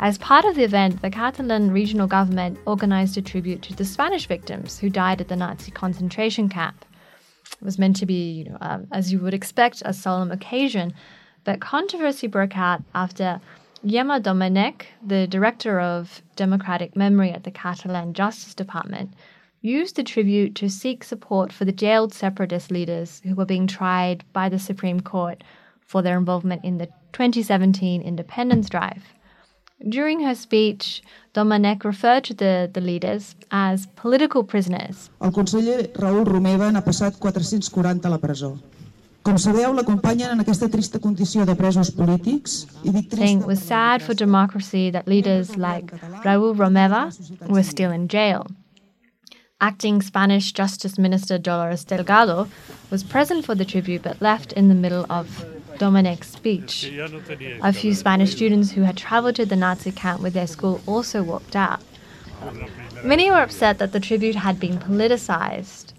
As 0.00 0.16
part 0.18 0.44
of 0.46 0.56
the 0.56 0.64
event, 0.64 1.02
the 1.02 1.10
Catalan 1.10 1.72
regional 1.72 2.06
government 2.06 2.58
organized 2.66 3.18
a 3.18 3.22
tribute 3.22 3.62
to 3.62 3.74
the 3.74 3.84
Spanish 3.84 4.26
victims 4.26 4.78
who 4.78 4.88
died 4.88 5.20
at 5.20 5.28
the 5.28 5.36
Nazi 5.36 5.70
concentration 5.70 6.48
camp. 6.48 6.84
It 7.52 7.64
was 7.64 7.78
meant 7.78 7.96
to 7.96 8.06
be, 8.06 8.32
you 8.32 8.44
know, 8.44 8.58
um, 8.60 8.86
as 8.92 9.12
you 9.12 9.20
would 9.20 9.34
expect, 9.34 9.82
a 9.84 9.92
solemn 9.92 10.32
occasion, 10.32 10.94
but 11.46 11.60
controversy 11.60 12.26
broke 12.26 12.58
out 12.58 12.82
after 12.92 13.40
Gemma 13.86 14.20
Domènech, 14.20 14.82
the 15.06 15.28
director 15.28 15.80
of 15.80 16.20
democratic 16.34 16.96
memory 16.96 17.30
at 17.30 17.44
the 17.44 17.52
Catalan 17.52 18.14
Justice 18.14 18.52
Department, 18.52 19.14
used 19.62 19.94
the 19.94 20.02
tribute 20.02 20.56
to 20.56 20.68
seek 20.68 21.04
support 21.04 21.52
for 21.52 21.64
the 21.64 21.72
jailed 21.72 22.12
separatist 22.12 22.72
leaders 22.72 23.22
who 23.24 23.36
were 23.36 23.44
being 23.44 23.68
tried 23.68 24.24
by 24.32 24.48
the 24.48 24.58
Supreme 24.58 25.00
Court 25.00 25.44
for 25.80 26.02
their 26.02 26.18
involvement 26.18 26.64
in 26.64 26.78
the 26.78 26.86
2017 27.12 28.02
independence 28.02 28.68
drive. 28.68 29.04
During 29.88 30.20
her 30.20 30.34
speech, 30.34 31.02
Domènech 31.32 31.84
referred 31.84 32.24
to 32.24 32.34
the, 32.34 32.68
the 32.72 32.80
leaders 32.80 33.36
as 33.52 33.86
political 33.94 34.42
prisoners. 34.42 35.10
El 35.22 35.30
conseller 35.30 35.86
Raül 35.94 36.24
Romeva 36.24 36.72
n'ha 36.72 36.82
passat 36.82 37.14
440 37.20 38.04
a 38.04 38.10
la 38.10 38.18
presó. 38.18 38.58
Com 39.26 39.38
sabeu, 39.42 39.72
l'acompanyen 39.74 40.30
en 40.30 40.38
aquesta 40.38 40.68
trista 40.70 41.00
condició 41.02 41.44
de 41.48 41.56
presos 41.58 41.88
polítics. 41.90 42.52
I 42.86 42.92
dic 42.94 43.08
trista... 43.10 43.40
it 43.40 43.46
was 43.48 43.58
sad 43.60 44.00
for 44.00 44.14
democracy 44.14 44.88
that 44.88 45.08
leaders 45.08 45.56
like 45.56 45.90
Raúl 46.22 46.54
Romeva 46.54 47.10
were 47.48 47.64
still 47.64 47.90
in 47.90 48.06
jail. 48.06 48.46
Acting 49.60 50.00
Spanish 50.00 50.52
Justice 50.52 50.96
Minister 50.96 51.38
Dolores 51.38 51.82
Delgado 51.84 52.46
was 52.92 53.02
present 53.02 53.44
for 53.44 53.56
the 53.56 53.64
tribute 53.64 54.04
but 54.04 54.22
left 54.22 54.52
in 54.52 54.68
the 54.68 54.76
middle 54.76 55.06
of 55.10 55.44
Domènech's 55.80 56.28
speech. 56.28 56.92
A 57.64 57.72
few 57.72 57.94
Spanish 57.94 58.30
students 58.30 58.70
who 58.70 58.82
had 58.82 58.96
traveled 58.96 59.34
to 59.36 59.44
the 59.44 59.56
Nazi 59.56 59.90
camp 59.90 60.22
with 60.22 60.34
their 60.34 60.46
school 60.46 60.80
also 60.86 61.24
walked 61.24 61.56
out. 61.56 61.80
Many 63.02 63.28
were 63.32 63.42
upset 63.42 63.78
that 63.78 63.90
the 63.90 63.98
tribute 63.98 64.36
had 64.36 64.60
been 64.60 64.78
politicized 64.78 65.94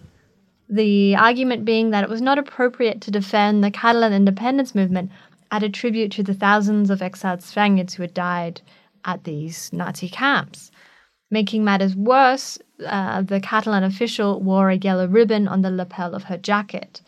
the 0.70 1.16
argument 1.16 1.66
being 1.66 1.92
that 1.92 2.04
it 2.04 2.10
was 2.10 2.22
not 2.22 2.38
appropriate 2.38 3.02
to 3.02 3.12
defend 3.12 3.64
the 3.64 3.72
Catalan 3.72 4.14
independence 4.14 4.76
movement 4.76 5.12
at 5.52 5.64
a 5.64 5.70
tribute 5.70 6.12
to 6.12 6.24
the 6.24 6.34
thousands 6.34 6.90
of 6.90 7.02
exiled 7.02 7.42
Spaniards 7.42 7.94
who 7.94 8.04
had 8.04 8.14
died 8.14 8.62
at 9.06 9.24
these 9.24 9.72
Nazi 9.72 10.10
camps. 10.10 10.72
Making 11.32 11.64
matters 11.64 11.96
worse, 11.96 12.58
uh, 12.86 13.22
the 13.22 13.40
Catalan 13.40 13.84
official 13.84 14.42
wore 14.42 14.70
a 14.70 14.78
yellow 14.78 15.08
ribbon 15.08 15.48
on 15.48 15.62
the 15.62 15.72
lapel 15.72 16.14
of 16.14 16.24
her 16.24 16.38
jacket. 16.38 17.02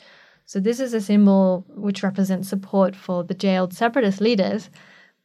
So, 0.45 0.59
this 0.59 0.79
is 0.79 0.93
a 0.93 1.01
symbol 1.01 1.65
which 1.69 2.01
represents 2.01 2.49
support 2.49 2.95
for 2.95 3.23
the 3.23 3.33
jailed 3.33 3.73
separatist 3.73 4.19
leaders, 4.19 4.69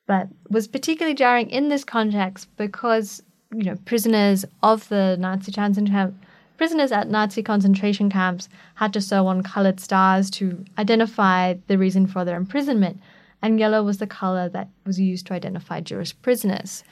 but 0.06 0.28
was 0.50 0.68
particularly 0.68 1.14
jarring 1.14 1.50
in 1.50 1.68
this 1.70 1.82
context 1.82 2.48
because, 2.56 3.22
you 3.52 3.64
know, 3.64 3.76
prisoners 3.84 4.44
of 4.62 4.88
the 4.90 5.16
Nazi 5.18 5.50
camp 5.50 6.14
Prisoners 6.56 6.92
at 6.92 7.08
Nazi 7.08 7.42
concentration 7.42 8.08
camps 8.08 8.48
had 8.76 8.92
to 8.92 9.00
sew 9.00 9.26
on 9.26 9.42
colored 9.42 9.80
stars 9.80 10.30
to 10.30 10.64
identify 10.78 11.54
the 11.66 11.78
reason 11.78 12.06
for 12.06 12.24
their 12.24 12.36
imprisonment, 12.36 13.00
and 13.42 13.58
yellow 13.58 13.82
was 13.82 13.98
the 13.98 14.06
color 14.06 14.48
that 14.50 14.68
was 14.86 15.00
used 15.00 15.26
to 15.26 15.34
identify 15.34 15.80
Jewish 15.80 16.14
prisoners. 16.22 16.84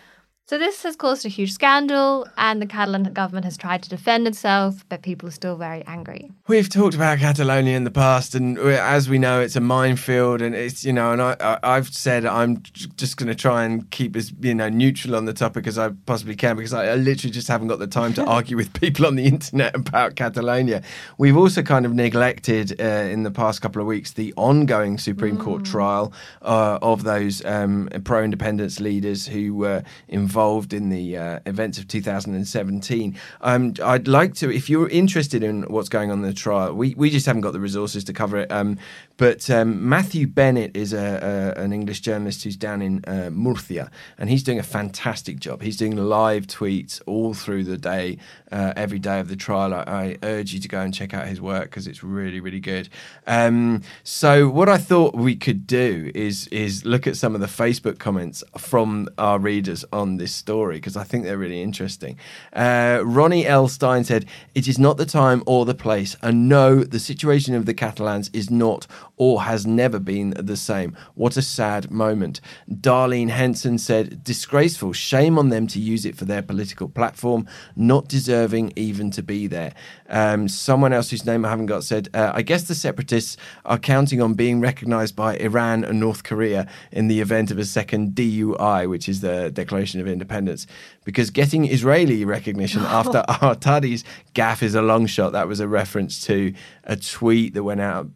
So 0.52 0.58
this 0.58 0.82
has 0.82 0.96
caused 0.96 1.24
a 1.24 1.30
huge 1.30 1.50
scandal, 1.50 2.28
and 2.36 2.60
the 2.60 2.66
Catalan 2.66 3.04
government 3.14 3.46
has 3.46 3.56
tried 3.56 3.82
to 3.84 3.88
defend 3.88 4.28
itself, 4.28 4.84
but 4.90 5.00
people 5.00 5.26
are 5.30 5.32
still 5.32 5.56
very 5.56 5.82
angry. 5.86 6.30
We've 6.46 6.68
talked 6.68 6.94
about 6.94 7.20
Catalonia 7.20 7.74
in 7.74 7.84
the 7.84 7.90
past, 7.90 8.34
and 8.34 8.58
as 8.58 9.08
we 9.08 9.16
know, 9.18 9.40
it's 9.40 9.56
a 9.56 9.62
minefield, 9.62 10.42
and 10.42 10.54
it's 10.54 10.84
you 10.84 10.92
know, 10.92 11.10
and 11.10 11.22
I, 11.22 11.58
have 11.62 11.88
said 11.88 12.26
I'm 12.26 12.62
just 12.64 13.16
going 13.16 13.28
to 13.28 13.34
try 13.34 13.64
and 13.64 13.90
keep 13.90 14.14
as 14.14 14.30
you 14.42 14.54
know 14.54 14.68
neutral 14.68 15.16
on 15.16 15.24
the 15.24 15.32
topic 15.32 15.66
as 15.66 15.78
I 15.78 15.88
possibly 16.04 16.36
can 16.36 16.56
because 16.56 16.74
I, 16.74 16.88
I 16.88 16.94
literally 16.96 17.32
just 17.32 17.48
haven't 17.48 17.68
got 17.68 17.78
the 17.78 17.86
time 17.86 18.12
to 18.12 18.24
argue 18.26 18.58
with 18.58 18.78
people 18.78 19.06
on 19.06 19.16
the 19.16 19.24
internet 19.24 19.74
about 19.74 20.16
Catalonia. 20.16 20.82
We've 21.16 21.38
also 21.38 21.62
kind 21.62 21.86
of 21.86 21.94
neglected 21.94 22.78
uh, 22.78 22.84
in 22.84 23.22
the 23.22 23.30
past 23.30 23.62
couple 23.62 23.80
of 23.80 23.88
weeks 23.88 24.12
the 24.12 24.34
ongoing 24.36 24.98
Supreme 24.98 25.38
mm. 25.38 25.44
Court 25.44 25.64
trial 25.64 26.12
uh, 26.42 26.78
of 26.82 27.04
those 27.04 27.42
um, 27.46 27.88
pro-independence 28.04 28.80
leaders 28.80 29.26
who 29.26 29.54
were 29.54 29.82
involved 30.08 30.41
involved 30.42 30.72
in 30.72 30.88
the 30.88 31.16
uh, 31.16 31.38
events 31.46 31.78
of 31.78 31.86
2017. 31.86 33.16
Um, 33.42 33.74
I'd 33.80 34.08
like 34.08 34.34
to, 34.34 34.50
if 34.52 34.68
you're 34.68 34.88
interested 34.88 35.44
in 35.44 35.62
what's 35.62 35.88
going 35.88 36.10
on 36.10 36.18
in 36.18 36.24
the 36.24 36.34
trial, 36.34 36.74
we, 36.74 36.94
we 36.94 37.10
just 37.10 37.26
haven't 37.26 37.42
got 37.42 37.52
the 37.52 37.60
resources 37.60 38.02
to 38.04 38.12
cover 38.12 38.38
it. 38.38 38.50
Um, 38.50 38.76
But 39.16 39.48
um, 39.50 39.88
Matthew 39.88 40.26
Bennett 40.26 40.76
is 40.76 40.92
a, 40.92 41.54
a, 41.56 41.60
an 41.60 41.72
English 41.72 42.00
journalist 42.00 42.44
who's 42.44 42.56
down 42.56 42.82
in 42.82 43.04
uh, 43.06 43.30
Murcia, 43.30 43.90
and 44.18 44.30
he's 44.30 44.42
doing 44.42 44.58
a 44.58 44.62
fantastic 44.64 45.38
job. 45.38 45.62
He's 45.62 45.76
doing 45.76 45.96
live 45.96 46.46
tweets 46.46 47.00
all 47.06 47.34
through 47.34 47.64
the 47.64 47.78
day, 47.78 48.18
uh, 48.50 48.72
every 48.76 48.98
day 48.98 49.20
of 49.20 49.28
the 49.28 49.36
trial. 49.36 49.74
I, 49.74 49.82
I, 49.86 50.18
urge 50.22 50.52
you 50.52 50.60
to 50.60 50.68
go 50.68 50.80
and 50.80 50.92
check 50.92 51.14
out 51.14 51.26
his 51.26 51.40
work 51.40 51.64
because 51.64 51.86
it's 51.86 52.02
really, 52.02 52.40
really 52.40 52.60
good. 52.60 52.88
Um, 53.26 53.82
so, 54.02 54.48
what 54.48 54.68
I 54.68 54.78
thought 54.78 55.14
we 55.14 55.36
could 55.36 55.66
do 55.66 56.10
is 56.14 56.46
is 56.48 56.84
look 56.84 57.06
at 57.06 57.16
some 57.16 57.34
of 57.34 57.40
the 57.40 57.46
Facebook 57.46 57.98
comments 57.98 58.42
from 58.56 59.08
our 59.18 59.38
readers 59.38 59.84
on 59.92 60.16
this 60.16 60.32
story 60.34 60.76
because 60.76 60.96
I 60.96 61.04
think 61.04 61.24
they're 61.24 61.38
really 61.38 61.62
interesting. 61.62 62.18
Uh, 62.52 63.02
Ronnie 63.04 63.46
L. 63.46 63.68
Stein 63.68 64.04
said, 64.04 64.26
"It 64.54 64.68
is 64.68 64.78
not 64.78 64.96
the 64.96 65.06
time 65.06 65.42
or 65.46 65.64
the 65.64 65.74
place, 65.74 66.16
and 66.22 66.48
no, 66.48 66.82
the 66.82 67.00
situation 67.00 67.54
of 67.54 67.66
the 67.66 67.74
Catalans 67.74 68.30
is 68.32 68.50
not." 68.50 68.86
Or 69.22 69.42
has 69.42 69.64
never 69.64 70.00
been 70.00 70.30
the 70.30 70.56
same. 70.56 70.96
What 71.14 71.36
a 71.36 71.42
sad 71.42 71.92
moment. 71.92 72.40
Darlene 72.68 73.28
Henson 73.28 73.78
said, 73.78 74.24
Disgraceful. 74.24 74.92
Shame 74.92 75.38
on 75.38 75.48
them 75.48 75.68
to 75.68 75.78
use 75.78 76.04
it 76.04 76.16
for 76.16 76.24
their 76.24 76.42
political 76.42 76.88
platform, 76.88 77.46
not 77.76 78.08
deserving 78.08 78.72
even 78.74 79.12
to 79.12 79.22
be 79.22 79.46
there. 79.46 79.74
Um, 80.08 80.48
someone 80.48 80.92
else 80.92 81.10
whose 81.10 81.24
name 81.24 81.44
I 81.44 81.50
haven't 81.50 81.66
got 81.66 81.84
said, 81.84 82.08
uh, 82.14 82.32
I 82.34 82.42
guess 82.42 82.64
the 82.64 82.74
separatists 82.74 83.36
are 83.64 83.78
counting 83.78 84.20
on 84.20 84.34
being 84.34 84.60
recognized 84.60 85.14
by 85.14 85.36
Iran 85.36 85.84
and 85.84 86.00
North 86.00 86.24
Korea 86.24 86.66
in 86.90 87.06
the 87.06 87.20
event 87.20 87.52
of 87.52 87.58
a 87.58 87.64
second 87.64 88.16
DUI, 88.16 88.90
which 88.90 89.08
is 89.08 89.20
the 89.20 89.52
Declaration 89.52 90.00
of 90.00 90.08
Independence, 90.08 90.66
because 91.04 91.30
getting 91.30 91.64
Israeli 91.64 92.24
recognition 92.24 92.82
after 92.86 93.22
Artadi's 93.28 94.02
gaff 94.34 94.64
is 94.64 94.74
a 94.74 94.82
long 94.82 95.06
shot. 95.06 95.30
That 95.30 95.46
was 95.46 95.60
a 95.60 95.68
reference 95.68 96.20
to 96.22 96.52
a 96.84 96.96
tweet 96.96 97.54
that 97.54 97.62
went 97.62 97.80
out, 97.80 98.08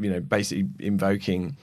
you 0.00 0.10
know, 0.10 0.20
basically 0.20 0.68
invoking 0.78 1.56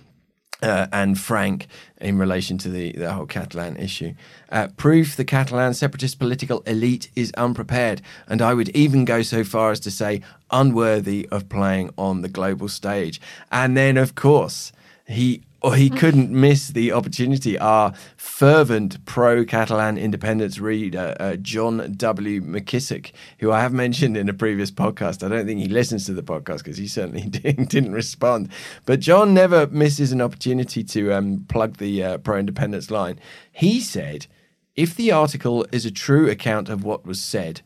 uh, 0.62 0.88
Frank 1.16 1.68
in 2.00 2.18
relation 2.18 2.58
to 2.60 2.70
the, 2.70 2.92
the 2.94 3.12
whole 3.12 3.26
Catalan 3.26 3.78
issue. 3.78 4.14
Uh, 4.50 4.68
proof 4.78 5.16
the 5.16 5.26
Catalan 5.26 5.74
separatist 5.74 6.20
political 6.20 6.62
elite 6.62 7.10
is 7.16 7.32
unprepared, 7.38 8.02
and 8.28 8.42
I 8.42 8.54
would 8.54 8.70
even 8.70 9.06
go 9.06 9.22
so 9.22 9.44
far 9.44 9.72
as 9.72 9.80
to 9.82 9.92
say 9.92 10.22
unworthy 10.52 11.28
of 11.32 11.50
playing 11.50 11.92
on 11.98 12.22
the 12.22 12.30
global 12.30 12.70
stage. 12.70 13.22
And 13.52 13.76
then, 13.76 13.98
of 13.98 14.16
course, 14.16 14.72
he 15.08 15.44
or 15.62 15.76
he 15.76 15.90
couldn't 15.90 16.30
miss 16.30 16.68
the 16.68 16.92
opportunity. 16.92 17.58
Our 17.58 17.94
fervent 18.16 19.04
pro 19.06 19.44
Catalan 19.44 19.98
independence 19.98 20.60
reader, 20.60 21.16
uh, 21.20 21.36
John 21.38 21.94
W. 21.98 22.42
McKissick, 22.42 23.12
who 23.40 23.52
I 23.52 23.62
have 23.62 23.74
mentioned 23.74 24.16
in 24.16 24.30
a 24.30 24.34
previous 24.34 24.70
podcast. 24.70 25.26
I 25.26 25.30
don't 25.30 25.48
think 25.48 25.60
he 25.60 25.68
listens 25.68 26.06
to 26.06 26.14
the 26.14 26.22
podcast 26.22 26.60
because 26.60 26.78
he 26.78 26.88
certainly 26.88 27.22
didn't, 27.28 27.92
respond. 27.92 28.50
But 28.86 29.00
John 29.00 29.34
never 29.34 29.66
misses 29.68 30.12
an 30.12 30.22
opportunity 30.22 30.84
to 30.84 31.14
um, 31.14 31.46
plug 31.50 31.78
the 31.78 32.04
uh, 32.04 32.18
pro 32.20 32.38
independence 32.38 32.92
line. 32.92 33.20
He 33.52 33.82
said, 33.82 34.28
if 34.76 34.96
the 34.96 35.12
article 35.12 35.66
is 35.72 35.86
a 35.86 35.92
true 35.92 36.30
account 36.30 36.70
of 36.70 36.84
what 36.84 37.06
was 37.06 37.20
said, 37.20 37.62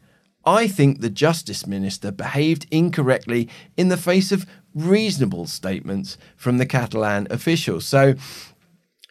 I 0.45 0.67
think 0.67 1.01
the 1.01 1.09
Justice 1.09 1.67
Minister 1.67 2.11
behaved 2.11 2.65
incorrectly 2.71 3.47
in 3.77 3.89
the 3.89 3.97
face 3.97 4.31
of 4.31 4.47
reasonable 4.73 5.47
statements 5.47 6.17
from 6.35 6.57
the 6.57 6.65
Catalan 6.65 7.27
officials. 7.29 7.85
So, 7.85 8.15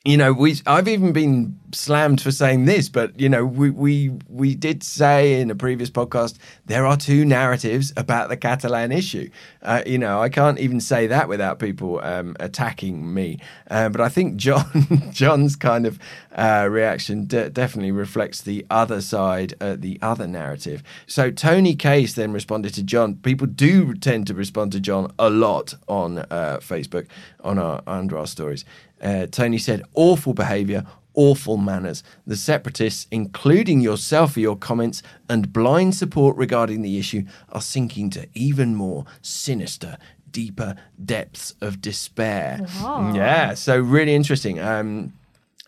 you 0.05 0.17
know, 0.17 0.33
we 0.33 0.57
I've 0.67 0.89
even 0.89 1.13
been 1.13 1.61
slammed 1.73 2.23
for 2.23 2.31
saying 2.31 2.65
this, 2.65 2.89
but 2.89 3.21
you 3.21 3.29
know, 3.29 3.45
we 3.45 3.69
we 3.69 4.11
we 4.29 4.55
did 4.55 4.83
say 4.83 5.39
in 5.39 5.51
a 5.51 5.55
previous 5.55 5.91
podcast 5.91 6.39
there 6.65 6.87
are 6.87 6.97
two 6.97 7.27
narratives 7.27 7.93
about 7.99 8.31
the 8.31 8.37
Catalan 8.39 8.93
issue. 8.93 9.29
Uh, 9.61 9.83
you 9.85 9.99
know, 9.99 10.23
I 10.23 10.31
can't 10.31 10.59
even 10.59 10.81
say 10.81 11.07
that 11.09 11.29
without 11.29 11.59
people 11.59 12.01
um, 12.03 12.35
attacking 12.41 13.13
me. 13.13 13.41
Uh, 13.71 13.91
but 13.91 14.01
I 14.01 14.09
think 14.09 14.37
John 14.37 14.65
John's 15.13 15.55
kind 15.55 15.85
of 15.85 15.99
uh, 16.35 16.67
reaction 16.71 17.27
de- 17.27 17.51
definitely 17.51 17.93
reflects 17.93 18.41
the 18.41 18.65
other 18.71 19.03
side, 19.03 19.53
uh, 19.61 19.77
the 19.79 19.99
other 20.01 20.27
narrative. 20.27 20.83
So 21.07 21.31
Tony 21.31 21.75
Case 21.75 22.15
then 22.15 22.33
responded 22.33 22.73
to 22.73 22.83
John. 22.83 23.17
People 23.17 23.49
do 23.49 23.93
tend 23.93 24.29
to 24.29 24.35
respond 24.35 24.73
to 24.73 24.81
John 24.81 25.13
a 25.19 25.29
lot 25.29 25.75
on 25.89 26.21
uh, 26.21 26.59
Facebook 26.63 27.07
on 27.45 27.59
our 27.59 27.83
under 27.87 28.17
our 28.17 28.27
stories. 28.27 28.65
Uh, 29.01 29.27
Tony 29.27 29.59
said, 29.59 29.83
awful 29.95 30.35
behaviour, 30.35 30.85
awful 31.15 31.57
manners. 31.57 32.03
The 32.27 32.37
separatists, 32.37 33.07
including 33.11 33.81
yourself 33.81 34.35
for 34.35 34.41
your 34.41 34.57
comments 34.57 35.03
and 35.29 35.53
blind 35.53 35.95
support 35.95 36.37
regarding 36.37 36.83
the 36.83 36.99
issue, 36.99 37.25
are 37.51 37.63
sinking 37.63 38.11
to 38.11 38.29
even 38.35 38.75
more 38.75 39.05
sinister, 39.23 39.97
deeper 40.31 40.77
depths 41.03 41.55
of 41.61 41.81
despair. 41.81 42.61
Wow. 42.81 43.13
Yeah, 43.15 43.55
so 43.55 43.79
really 43.79 44.15
interesting. 44.15 44.61
Um, 44.61 45.13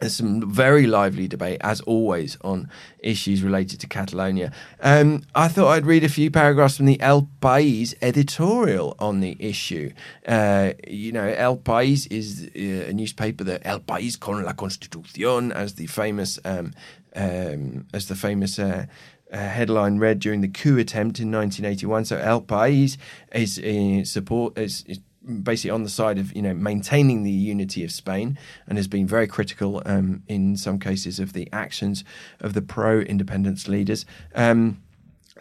there's 0.02 0.16
some 0.16 0.50
very 0.50 0.84
lively 0.88 1.28
debate, 1.28 1.58
as 1.60 1.80
always, 1.82 2.36
on 2.42 2.68
issues 2.98 3.40
related 3.40 3.78
to 3.80 3.86
Catalonia. 3.86 4.50
Um, 4.80 5.22
I 5.32 5.46
thought 5.46 5.68
I'd 5.68 5.86
read 5.86 6.02
a 6.02 6.08
few 6.08 6.28
paragraphs 6.28 6.76
from 6.76 6.86
the 6.86 7.00
El 7.00 7.28
País 7.40 7.94
editorial 8.02 8.96
on 8.98 9.20
the 9.20 9.36
issue. 9.38 9.92
Uh, 10.26 10.72
you 10.88 11.12
know, 11.12 11.28
El 11.28 11.56
País 11.56 12.10
is 12.10 12.50
uh, 12.56 12.90
a 12.90 12.92
newspaper 12.92 13.44
that 13.44 13.62
El 13.64 13.78
País 13.78 14.18
con 14.18 14.42
la 14.42 14.54
Constitución, 14.54 15.52
as 15.52 15.74
the 15.74 15.86
famous, 15.86 16.36
um, 16.44 16.72
um, 17.14 17.86
as 17.94 18.08
the 18.08 18.16
famous. 18.16 18.58
Uh, 18.58 18.86
uh, 19.32 19.38
headline 19.38 19.96
read 19.96 20.18
during 20.18 20.42
the 20.42 20.48
coup 20.48 20.76
attempt 20.76 21.18
in 21.18 21.30
1981. 21.30 22.04
So 22.04 22.18
El 22.18 22.42
País 22.42 22.98
is 23.34 23.58
uh, 23.58 24.04
support 24.04 24.58
is, 24.58 24.84
is 24.86 24.98
basically 25.42 25.70
on 25.70 25.82
the 25.82 25.88
side 25.88 26.18
of 26.18 26.34
you 26.34 26.42
know 26.42 26.54
maintaining 26.54 27.22
the 27.22 27.30
unity 27.30 27.84
of 27.84 27.92
Spain 27.92 28.38
and 28.66 28.78
has 28.78 28.88
been 28.88 29.06
very 29.06 29.26
critical 29.26 29.82
um, 29.86 30.22
in 30.28 30.56
some 30.56 30.78
cases 30.78 31.18
of 31.18 31.32
the 31.32 31.48
actions 31.52 32.04
of 32.40 32.54
the 32.54 32.62
pro-independence 32.62 33.68
leaders. 33.68 34.04
Um, 34.34 34.82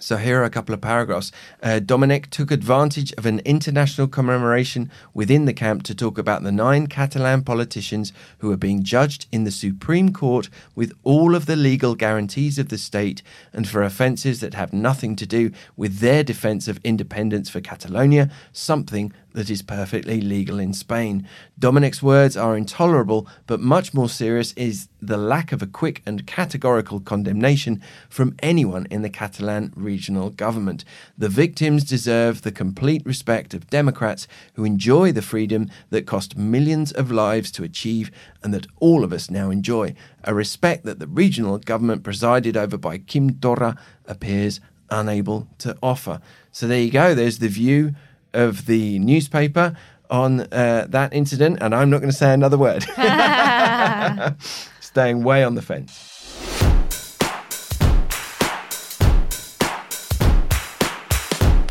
so 0.02 0.18
here 0.18 0.42
are 0.42 0.46
a 0.46 0.50
couple 0.50 0.74
of 0.74 0.82
paragraphs. 0.82 1.32
Uh, 1.62 1.80
Domènech 1.80 2.32
took 2.32 2.50
advantage 2.50 3.14
of 3.20 3.28
an 3.28 3.40
international 3.46 4.08
commemoration 4.08 4.90
within 5.14 5.46
the 5.46 5.54
camp 5.54 5.84
to 5.84 5.94
talk 5.94 6.18
about 6.18 6.42
the 6.42 6.52
nine 6.52 6.88
Catalan 6.88 7.44
politicians 7.44 8.12
who 8.40 8.52
are 8.52 8.58
being 8.58 8.82
judged 8.82 9.28
in 9.32 9.44
the 9.44 9.52
Supreme 9.52 10.12
Court 10.12 10.50
with 10.74 10.94
all 11.04 11.36
of 11.36 11.46
the 11.46 11.56
legal 11.56 11.94
guarantees 11.94 12.58
of 12.58 12.70
the 12.70 12.80
state 12.80 13.22
and 13.54 13.68
for 13.68 13.84
offences 13.84 14.40
that 14.40 14.56
have 14.56 14.74
nothing 14.74 15.16
to 15.18 15.28
do 15.28 15.52
with 15.78 16.00
their 16.00 16.24
defence 16.24 16.68
of 16.68 16.80
independence 16.84 17.50
for 17.50 17.62
Catalonia, 17.62 18.32
something 18.52 19.14
that 19.34 19.50
is 19.50 19.62
perfectly 19.62 20.22
legal 20.22 20.60
in 20.60 20.74
Spain. 20.74 21.28
Domènech's 21.60 22.04
words 22.04 22.36
are 22.36 22.58
intolerable, 22.58 23.28
but 23.48 23.60
much 23.60 23.94
more 23.94 24.10
serious 24.10 24.54
is 24.54 24.88
the 25.02 25.18
lack 25.18 25.52
of 25.52 25.62
a 25.62 25.68
quick 25.68 26.02
and 26.06 26.28
categorical 26.28 27.00
condemnation 27.00 27.82
from 28.10 28.36
anyone 28.40 28.86
in 28.92 29.02
the 29.02 29.10
Catalan 29.10 29.74
regional 29.76 30.30
government. 30.30 30.84
The 31.18 31.30
victims 31.30 31.84
deserve 31.84 32.42
the 32.42 32.52
complete 32.52 33.06
respect 33.06 33.54
of 33.54 33.70
Democrats 33.70 34.28
who 34.54 34.66
enjoy 34.66 35.12
the 35.12 35.22
freedom 35.22 35.70
that 35.90 36.06
cost 36.06 36.38
millions 36.38 36.92
of 36.92 37.12
lives 37.12 37.52
to 37.52 37.64
achieve 37.64 38.12
and 38.44 38.54
that 38.54 38.68
all 38.80 39.04
of 39.04 39.14
us 39.14 39.30
now 39.30 39.50
enjoy, 39.50 39.96
a 40.24 40.34
respect 40.34 40.86
that 40.86 41.00
the 41.00 41.08
regional 41.08 41.58
government 41.58 42.04
presided 42.04 42.58
over 42.58 42.78
by 42.78 42.98
Quim 42.98 43.40
Torra 43.42 43.78
appears 44.06 44.60
unable 44.90 45.48
to 45.60 45.78
offer. 45.82 46.22
So 46.52 46.68
there 46.68 46.82
you 46.82 46.92
go, 46.92 47.16
there's 47.16 47.40
the 47.40 47.48
view 47.48 47.96
of 48.34 48.66
the 48.66 49.00
newspaper 49.00 49.76
on 50.10 50.42
uh, 50.52 50.86
that 50.90 51.14
incident, 51.14 51.60
and 51.62 51.74
I'm 51.74 51.90
not 51.90 52.00
going 52.00 52.12
to 52.12 52.16
say 52.18 52.34
another 52.34 52.58
word. 52.58 52.84
Staying 54.80 55.24
way 55.24 55.44
on 55.44 55.56
the 55.56 55.62
fence. 55.62 56.08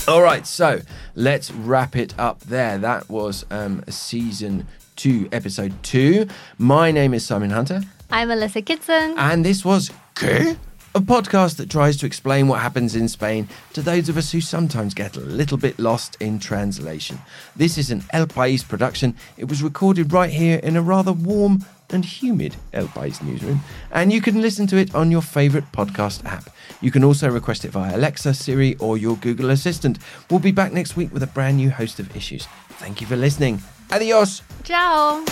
All 0.08 0.22
right, 0.22 0.44
so 0.44 0.80
let's 1.14 1.52
wrap 1.52 1.94
it 1.94 2.14
up 2.18 2.40
there. 2.40 2.78
That 2.78 3.08
was 3.08 3.46
um, 3.50 3.84
season 3.88 4.66
two, 4.96 5.28
episode 5.30 5.72
two. 5.84 6.26
My 6.58 6.90
name 6.90 7.14
is 7.14 7.24
Simon 7.24 7.50
Hunter, 7.50 7.82
I'm 8.10 8.26
Melissa 8.28 8.60
Kitson. 8.62 9.14
and 9.16 9.44
this 9.44 9.64
was 9.64 9.90
¿Qué? 10.16 10.56
A 10.92 11.00
podcast 11.00 11.56
that 11.58 11.70
tries 11.70 11.96
to 11.98 12.06
explain 12.06 12.48
what 12.48 12.58
happens 12.58 12.96
in 12.96 13.06
Spain 13.06 13.48
to 13.74 13.80
those 13.80 14.08
of 14.08 14.16
us 14.16 14.32
who 14.32 14.40
sometimes 14.40 14.92
get 14.92 15.16
a 15.16 15.20
little 15.20 15.56
bit 15.56 15.78
lost 15.78 16.16
in 16.18 16.40
translation. 16.40 17.16
This 17.54 17.78
is 17.78 17.92
an 17.92 18.02
El 18.10 18.26
País 18.26 18.66
production. 18.66 19.14
It 19.36 19.44
was 19.44 19.62
recorded 19.62 20.12
right 20.12 20.30
here 20.30 20.58
in 20.58 20.76
a 20.76 20.82
rather 20.82 21.12
warm 21.12 21.64
and 21.90 22.04
humid 22.04 22.56
El 22.72 22.88
País 22.88 23.22
newsroom, 23.22 23.60
and 23.92 24.12
you 24.12 24.20
can 24.20 24.42
listen 24.42 24.66
to 24.66 24.78
it 24.78 24.92
on 24.92 25.12
your 25.12 25.22
favourite 25.22 25.70
podcast 25.70 26.24
app. 26.24 26.50
You 26.80 26.90
can 26.90 27.04
also 27.04 27.30
request 27.30 27.64
it 27.64 27.70
via 27.70 27.96
Alexa, 27.96 28.34
Siri, 28.34 28.74
or 28.78 28.98
your 28.98 29.16
Google 29.16 29.50
Assistant. 29.50 30.00
We'll 30.28 30.40
be 30.40 30.50
back 30.50 30.72
next 30.72 30.96
week 30.96 31.12
with 31.12 31.22
a 31.22 31.28
brand 31.28 31.58
new 31.58 31.70
host 31.70 32.00
of 32.00 32.16
issues. 32.16 32.46
Thank 32.80 33.00
you 33.00 33.06
for 33.06 33.16
listening. 33.16 33.60
Adios! 33.92 34.42
Ciao. 34.64 35.24